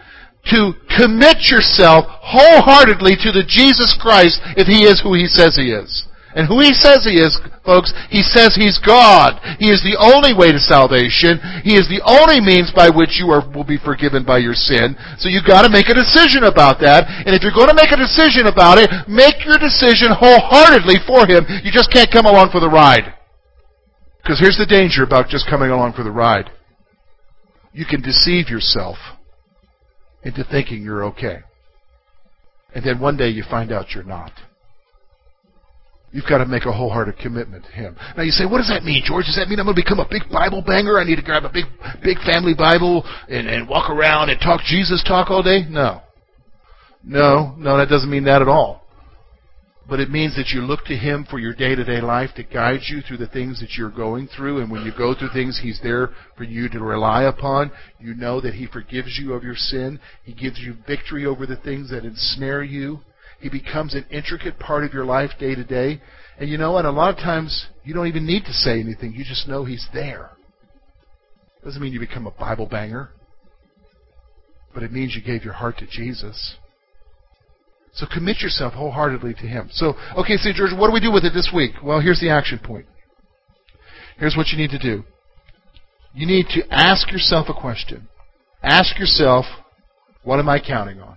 to 0.48 0.72
commit 0.96 1.52
yourself 1.52 2.08
wholeheartedly 2.08 3.16
to 3.20 3.30
the 3.32 3.44
Jesus 3.46 3.92
Christ 4.00 4.40
if 4.56 4.66
He 4.66 4.88
is 4.88 5.00
who 5.00 5.12
He 5.12 5.28
says 5.28 5.56
He 5.56 5.70
is. 5.70 6.08
And 6.32 6.46
who 6.46 6.62
He 6.62 6.72
says 6.72 7.04
He 7.04 7.20
is, 7.20 7.36
folks, 7.66 7.92
He 8.08 8.22
says 8.22 8.56
He's 8.56 8.80
God. 8.80 9.36
He 9.60 9.68
is 9.68 9.84
the 9.84 10.00
only 10.00 10.32
way 10.32 10.48
to 10.54 10.62
salvation. 10.62 11.42
He 11.60 11.76
is 11.76 11.90
the 11.92 12.00
only 12.06 12.40
means 12.40 12.72
by 12.72 12.88
which 12.88 13.20
you 13.20 13.28
are, 13.34 13.44
will 13.44 13.66
be 13.66 13.76
forgiven 13.76 14.24
by 14.24 14.40
your 14.40 14.56
sin. 14.56 14.96
So 15.20 15.28
you've 15.28 15.48
got 15.48 15.68
to 15.68 15.72
make 15.72 15.92
a 15.92 15.98
decision 15.98 16.48
about 16.48 16.80
that. 16.80 17.04
And 17.26 17.36
if 17.36 17.44
you're 17.44 17.56
going 17.56 17.70
to 17.70 17.76
make 17.76 17.92
a 17.92 18.00
decision 18.00 18.48
about 18.48 18.80
it, 18.80 18.88
make 19.10 19.44
your 19.44 19.60
decision 19.60 20.14
wholeheartedly 20.14 21.04
for 21.04 21.28
Him. 21.28 21.44
You 21.60 21.70
just 21.70 21.92
can't 21.92 22.10
come 22.10 22.24
along 22.24 22.48
for 22.48 22.64
the 22.64 22.70
ride. 22.70 23.12
Because 24.22 24.40
here's 24.40 24.58
the 24.58 24.68
danger 24.68 25.04
about 25.04 25.28
just 25.28 25.50
coming 25.50 25.68
along 25.70 25.94
for 25.94 26.04
the 26.04 26.14
ride. 26.14 26.48
You 27.72 27.84
can 27.84 28.00
deceive 28.00 28.48
yourself 28.48 28.96
into 30.22 30.44
thinking 30.50 30.82
you're 30.82 31.04
okay. 31.04 31.40
And 32.74 32.84
then 32.84 33.00
one 33.00 33.16
day 33.16 33.28
you 33.28 33.44
find 33.48 33.72
out 33.72 33.92
you're 33.94 34.04
not. 34.04 34.32
You've 36.12 36.26
got 36.28 36.38
to 36.38 36.46
make 36.46 36.64
a 36.64 36.72
wholehearted 36.72 37.18
commitment 37.18 37.64
to 37.64 37.70
Him. 37.70 37.96
Now 38.16 38.22
you 38.24 38.32
say, 38.32 38.44
what 38.44 38.58
does 38.58 38.68
that 38.68 38.82
mean, 38.82 39.02
George? 39.04 39.26
Does 39.26 39.36
that 39.36 39.48
mean 39.48 39.60
I'm 39.60 39.66
going 39.66 39.76
to 39.76 39.82
become 39.82 40.00
a 40.00 40.08
big 40.10 40.22
Bible 40.30 40.62
banger? 40.66 40.98
I 40.98 41.04
need 41.04 41.16
to 41.16 41.22
grab 41.22 41.44
a 41.44 41.52
big, 41.52 41.66
big 42.02 42.18
family 42.26 42.54
Bible 42.54 43.04
and, 43.28 43.48
and 43.48 43.68
walk 43.68 43.90
around 43.90 44.30
and 44.30 44.40
talk 44.40 44.60
Jesus 44.66 45.04
talk 45.06 45.30
all 45.30 45.42
day? 45.42 45.66
No. 45.68 46.02
No, 47.04 47.54
no, 47.56 47.78
that 47.78 47.88
doesn't 47.88 48.10
mean 48.10 48.24
that 48.24 48.42
at 48.42 48.48
all 48.48 48.79
but 49.90 49.98
it 49.98 50.08
means 50.08 50.36
that 50.36 50.50
you 50.54 50.60
look 50.60 50.84
to 50.84 50.96
Him 50.96 51.26
for 51.28 51.40
your 51.40 51.52
day 51.52 51.74
to 51.74 51.82
day 51.82 52.00
life 52.00 52.30
to 52.36 52.44
guide 52.44 52.82
you 52.84 53.02
through 53.02 53.16
the 53.16 53.26
things 53.26 53.58
that 53.58 53.72
you're 53.76 53.90
going 53.90 54.28
through. 54.28 54.60
And 54.60 54.70
when 54.70 54.86
you 54.86 54.92
go 54.96 55.16
through 55.16 55.30
things, 55.34 55.58
He's 55.60 55.80
there 55.82 56.10
for 56.36 56.44
you 56.44 56.68
to 56.68 56.78
rely 56.78 57.24
upon. 57.24 57.72
You 57.98 58.14
know 58.14 58.40
that 58.40 58.54
He 58.54 58.68
forgives 58.68 59.18
you 59.20 59.32
of 59.32 59.42
your 59.42 59.56
sin. 59.56 59.98
He 60.22 60.32
gives 60.32 60.60
you 60.60 60.76
victory 60.86 61.26
over 61.26 61.44
the 61.44 61.56
things 61.56 61.90
that 61.90 62.04
ensnare 62.04 62.62
you. 62.62 63.00
He 63.40 63.48
becomes 63.48 63.94
an 63.94 64.06
intricate 64.12 64.60
part 64.60 64.84
of 64.84 64.94
your 64.94 65.04
life 65.04 65.30
day 65.40 65.56
to 65.56 65.64
day. 65.64 66.00
And 66.38 66.48
you 66.48 66.56
know 66.56 66.70
what? 66.70 66.84
A 66.84 66.90
lot 66.92 67.10
of 67.10 67.16
times 67.16 67.66
you 67.82 67.92
don't 67.92 68.06
even 68.06 68.24
need 68.24 68.44
to 68.44 68.52
say 68.52 68.78
anything. 68.78 69.12
You 69.12 69.24
just 69.24 69.48
know 69.48 69.64
He's 69.64 69.88
there. 69.92 70.30
Doesn't 71.64 71.82
mean 71.82 71.92
you 71.92 71.98
become 71.98 72.28
a 72.28 72.30
Bible 72.30 72.66
banger, 72.66 73.10
but 74.72 74.84
it 74.84 74.92
means 74.92 75.16
you 75.16 75.22
gave 75.22 75.44
your 75.44 75.54
heart 75.54 75.78
to 75.78 75.86
Jesus. 75.86 76.54
So 77.92 78.06
commit 78.12 78.40
yourself 78.40 78.74
wholeheartedly 78.74 79.34
to 79.34 79.46
Him. 79.46 79.68
So, 79.72 79.94
okay, 80.16 80.36
St. 80.36 80.54
George, 80.54 80.70
what 80.76 80.88
do 80.88 80.92
we 80.92 81.00
do 81.00 81.12
with 81.12 81.24
it 81.24 81.32
this 81.34 81.50
week? 81.54 81.72
Well, 81.82 82.00
here's 82.00 82.20
the 82.20 82.30
action 82.30 82.60
point. 82.62 82.86
Here's 84.18 84.36
what 84.36 84.48
you 84.48 84.58
need 84.58 84.70
to 84.70 84.78
do. 84.78 85.04
You 86.14 86.26
need 86.26 86.46
to 86.50 86.62
ask 86.70 87.10
yourself 87.10 87.48
a 87.48 87.54
question. 87.54 88.08
Ask 88.62 88.98
yourself, 88.98 89.46
what 90.22 90.38
am 90.38 90.48
I 90.48 90.60
counting 90.60 91.00
on? 91.00 91.16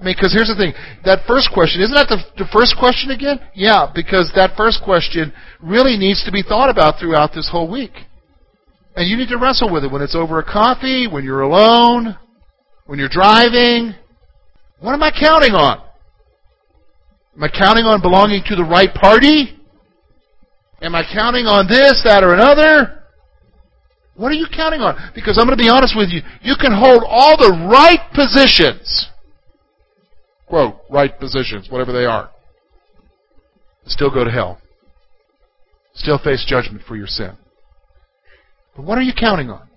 I 0.00 0.04
mean, 0.04 0.14
because 0.16 0.32
here's 0.32 0.48
the 0.48 0.54
thing. 0.54 0.72
That 1.04 1.26
first 1.26 1.50
question, 1.52 1.82
isn't 1.82 1.94
that 1.94 2.06
the, 2.06 2.22
the 2.44 2.48
first 2.52 2.76
question 2.78 3.10
again? 3.10 3.40
Yeah, 3.54 3.90
because 3.92 4.30
that 4.36 4.56
first 4.56 4.80
question 4.84 5.32
really 5.60 5.96
needs 5.96 6.24
to 6.24 6.30
be 6.30 6.42
thought 6.42 6.70
about 6.70 7.00
throughout 7.00 7.34
this 7.34 7.48
whole 7.50 7.68
week. 7.70 7.90
And 8.94 9.08
you 9.08 9.16
need 9.16 9.28
to 9.28 9.38
wrestle 9.38 9.72
with 9.72 9.84
it 9.84 9.90
when 9.90 10.02
it's 10.02 10.14
over 10.14 10.38
a 10.38 10.44
coffee, 10.44 11.06
when 11.10 11.24
you're 11.24 11.42
alone, 11.42 12.16
when 12.86 12.98
you're 12.98 13.08
driving. 13.08 13.94
What 14.80 14.92
am 14.92 15.02
I 15.02 15.10
counting 15.10 15.54
on? 15.54 15.82
Am 17.36 17.44
I 17.44 17.48
counting 17.48 17.84
on 17.84 18.00
belonging 18.00 18.42
to 18.46 18.56
the 18.56 18.64
right 18.64 18.92
party? 18.92 19.58
Am 20.80 20.94
I 20.94 21.02
counting 21.12 21.46
on 21.46 21.66
this, 21.66 22.02
that, 22.04 22.22
or 22.22 22.34
another? 22.34 23.02
What 24.14 24.30
are 24.30 24.34
you 24.36 24.46
counting 24.54 24.80
on? 24.80 25.12
Because 25.14 25.38
I'm 25.38 25.46
going 25.46 25.56
to 25.56 25.62
be 25.62 25.68
honest 25.68 25.94
with 25.96 26.10
you. 26.10 26.22
You 26.42 26.54
can 26.58 26.72
hold 26.72 27.02
all 27.06 27.36
the 27.36 27.68
right 27.70 28.00
positions 28.14 29.08
quote, 30.48 30.76
right 30.90 31.18
positions, 31.18 31.68
whatever 31.70 31.92
they 31.92 32.04
are, 32.04 32.30
still 33.86 34.10
go 34.10 34.24
to 34.24 34.30
hell. 34.30 34.60
Still 35.94 36.18
face 36.18 36.44
judgment 36.46 36.82
for 36.86 36.96
your 36.96 37.06
sin. 37.06 37.36
But 38.76 38.84
what 38.84 38.98
are 38.98 39.02
you 39.02 39.12
counting 39.18 39.50
on? 39.50 39.68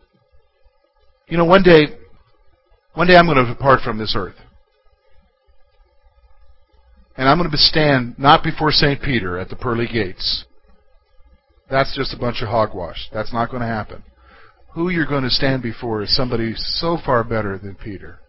You 1.28 1.38
know, 1.38 1.46
one 1.46 1.64
day, 1.64 1.88
one 2.94 3.08
day 3.08 3.16
I'm 3.16 3.26
going 3.26 3.44
to 3.44 3.46
depart 3.46 3.82
from 3.82 3.98
this 3.98 4.14
earth. 4.16 4.36
And 7.18 7.28
I'm 7.28 7.38
going 7.38 7.52
to 7.52 7.58
stand 7.58 8.16
not 8.18 8.44
before 8.44 8.72
St. 8.72 9.02
Peter 9.02 9.38
at 9.38 9.50
the 9.50 9.56
pearly 9.56 9.88
gates. 9.88 10.46
That's 11.70 11.96
just 11.96 12.14
a 12.14 12.18
bunch 12.20 12.42
of 12.42 12.50
hogwash. 12.50 13.10
That's 13.14 13.34
not 13.34 13.50
going 13.50 13.62
to 13.62 13.68
happen. 13.68 14.04
Who 14.74 14.90
you're 14.90 15.06
going 15.06 15.24
to 15.24 15.30
stand 15.30 15.62
before 15.62 16.02
is 16.02 16.16
somebody 16.16 16.54
so 16.56 16.98
far 17.06 17.24
better 17.24 17.58
than 17.58 17.76
Peter. 17.76 18.20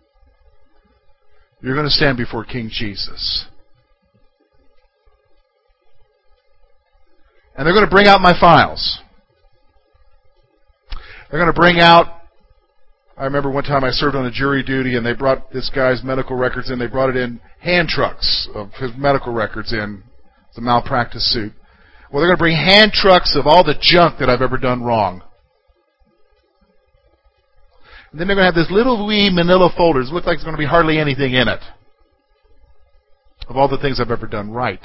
You're 1.61 1.75
going 1.75 1.87
to 1.87 1.91
stand 1.91 2.17
before 2.17 2.45
King 2.45 2.71
Jesus. 2.73 3.47
And 7.57 7.67
they're 7.67 7.75
going 7.75 7.87
to 7.87 7.91
bring 7.91 8.09
out 8.09 8.21
my 8.21 8.39
files. 8.39 8.99
They're 11.31 11.41
going 11.41 11.53
to 11.53 11.59
bring 11.59 11.79
out. 11.79 12.22
I 13.17 13.25
remember 13.25 13.51
one 13.51 13.65
time 13.65 13.85
I 13.85 13.91
served 13.91 14.17
on 14.17 14.27
a 14.27 14.31
jury 14.31 14.63
duty 14.63 14.97
and 14.97 15.05
they 15.05 15.13
brought 15.13 15.53
this 15.53 15.71
guy's 15.75 16.03
medical 16.03 16.37
records 16.37 16.71
in. 16.71 16.79
They 16.79 16.87
brought 16.87 17.11
it 17.11 17.17
in 17.17 17.41
hand 17.61 17.89
trucks 17.89 18.49
of 18.55 18.73
his 18.75 18.91
medical 18.97 19.33
records 19.33 19.73
in. 19.73 20.03
the 20.57 20.63
malpractice 20.63 21.31
suit. 21.33 21.53
Well, 22.11 22.21
they're 22.21 22.29
going 22.29 22.37
to 22.37 22.43
bring 22.43 22.57
hand 22.57 22.93
trucks 22.93 23.37
of 23.37 23.47
all 23.47 23.65
the 23.65 23.75
junk 23.81 24.19
that 24.19 24.29
I've 24.29 24.43
ever 24.43 24.59
done 24.59 24.83
wrong. 24.83 25.23
And 28.11 28.21
then 28.21 28.27
they're 28.27 28.37
going 28.37 28.45
to 28.45 28.53
have 28.53 28.55
this 28.55 28.71
little 28.71 29.07
wee 29.07 29.31
manila 29.33 29.71
folders. 29.75 30.11
It 30.11 30.13
looks 30.13 30.27
like 30.27 30.37
there's 30.37 30.45
going 30.45 30.57
to 30.57 30.59
be 30.59 30.67
hardly 30.67 30.99
anything 30.99 31.33
in 31.33 31.49
it. 31.49 31.61
Of 33.49 33.57
all 33.57 33.69
the 33.69 33.79
things 33.79 34.01
I've 34.01 34.11
ever 34.11 34.27
done 34.27 34.51
right. 34.51 34.85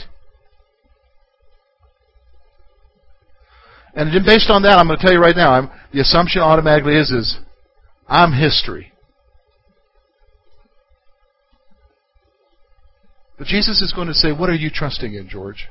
And 3.93 4.11
based 4.25 4.49
on 4.49 4.61
that, 4.63 4.77
I'm 4.77 4.87
going 4.87 4.99
to 4.99 5.03
tell 5.03 5.13
you 5.13 5.19
right 5.19 5.35
now, 5.35 5.51
I'm, 5.51 5.69
the 5.91 6.01
assumption 6.01 6.41
automatically 6.41 6.95
is, 6.95 7.09
is 7.11 7.37
I'm 8.07 8.33
history. 8.33 8.93
But 13.37 13.47
Jesus 13.47 13.81
is 13.81 13.93
going 13.93 14.07
to 14.07 14.13
say, 14.13 14.31
What 14.31 14.49
are 14.49 14.55
you 14.55 14.69
trusting 14.73 15.13
in, 15.13 15.29
George? 15.29 15.67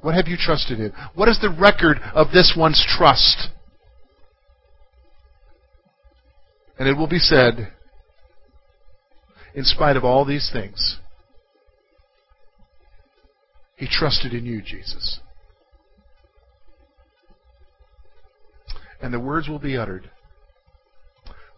What 0.00 0.14
have 0.14 0.26
you 0.26 0.36
trusted 0.36 0.80
in? 0.80 0.92
What 1.14 1.28
is 1.28 1.38
the 1.40 1.50
record 1.50 2.00
of 2.12 2.32
this 2.32 2.54
one's 2.56 2.84
trust? 2.88 3.48
And 6.78 6.88
it 6.88 6.96
will 6.96 7.06
be 7.06 7.20
said, 7.20 7.72
in 9.54 9.64
spite 9.64 9.96
of 9.96 10.04
all 10.04 10.24
these 10.24 10.50
things, 10.52 10.98
he 13.76 13.86
trusted 13.86 14.32
in 14.32 14.44
you, 14.44 14.62
Jesus. 14.62 15.20
And 19.00 19.14
the 19.14 19.20
words 19.20 19.48
will 19.48 19.58
be 19.58 19.76
uttered 19.76 20.10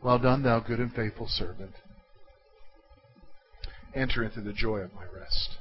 Well 0.04 0.18
done, 0.18 0.42
thou 0.42 0.60
good 0.60 0.80
and 0.80 0.92
faithful 0.92 1.26
servant. 1.28 1.72
Enter 3.94 4.22
into 4.22 4.42
the 4.42 4.52
joy 4.52 4.80
of 4.80 4.92
my 4.92 5.04
rest. 5.04 5.56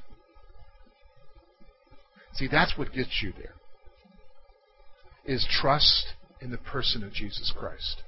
See, 2.34 2.50
that's 2.52 2.78
what 2.78 2.92
gets 2.92 3.22
you 3.24 3.32
there. 3.38 3.54
Is 5.26 5.48
trust 5.50 6.08
in 6.42 6.52
the 6.52 6.58
person 6.58 7.04
of 7.04 7.14
Jesus 7.14 7.54
Christ. 7.58 8.04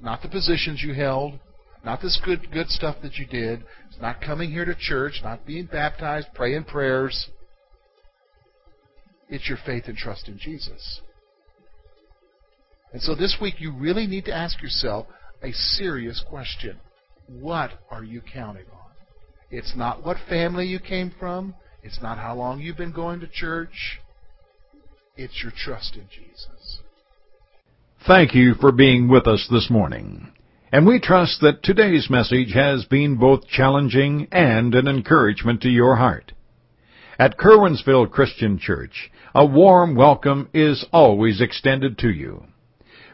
Not 0.00 0.22
the 0.22 0.28
positions 0.28 0.80
you 0.80 0.94
held, 0.94 1.40
not 1.84 2.00
this 2.00 2.20
good 2.24 2.52
good 2.52 2.68
stuff 2.68 2.96
that 3.02 3.16
you 3.16 3.26
did. 3.26 3.64
It's 3.88 4.00
not 4.00 4.20
coming 4.20 4.52
here 4.52 4.64
to 4.64 4.76
church, 4.76 5.22
not 5.24 5.44
being 5.44 5.66
baptized, 5.66 6.28
praying 6.34 6.64
prayers. 6.64 7.30
It's 9.28 9.48
your 9.48 9.58
faith 9.66 9.84
and 9.86 9.96
trust 9.96 10.28
in 10.28 10.38
Jesus. 10.38 11.00
And 12.92 13.02
so 13.02 13.16
this 13.16 13.38
week 13.40 13.54
you 13.58 13.72
really 13.72 14.06
need 14.06 14.26
to 14.26 14.32
ask 14.32 14.62
yourself 14.62 15.06
a 15.42 15.52
serious 15.52 16.22
question. 16.28 16.78
What 17.26 17.70
are 17.90 18.04
you 18.04 18.20
counting 18.20 18.66
on? 18.72 18.90
It's 19.50 19.76
not 19.76 20.04
what 20.04 20.16
family 20.28 20.66
you 20.66 20.78
came 20.78 21.12
from. 21.18 21.54
It's 21.82 22.00
not 22.00 22.18
how 22.18 22.34
long 22.34 22.60
you've 22.60 22.76
been 22.76 22.92
going 22.92 23.20
to 23.20 23.26
church. 23.26 24.00
It's 25.16 25.42
your 25.42 25.52
trust 25.54 25.96
in 25.96 26.06
Jesus. 26.08 26.80
Thank 28.06 28.34
you 28.34 28.54
for 28.54 28.72
being 28.72 29.08
with 29.08 29.26
us 29.26 29.46
this 29.50 29.68
morning. 29.68 30.32
And 30.72 30.86
we 30.86 30.98
trust 30.98 31.40
that 31.42 31.62
today's 31.62 32.08
message 32.08 32.52
has 32.54 32.86
been 32.86 33.16
both 33.16 33.46
challenging 33.46 34.28
and 34.32 34.74
an 34.74 34.88
encouragement 34.88 35.60
to 35.62 35.68
your 35.68 35.96
heart. 35.96 36.32
At 37.18 37.36
Curwensville 37.36 38.10
Christian 38.10 38.58
Church, 38.58 39.10
a 39.34 39.44
warm 39.44 39.94
welcome 39.94 40.48
is 40.54 40.86
always 40.92 41.40
extended 41.40 41.98
to 41.98 42.08
you. 42.08 42.44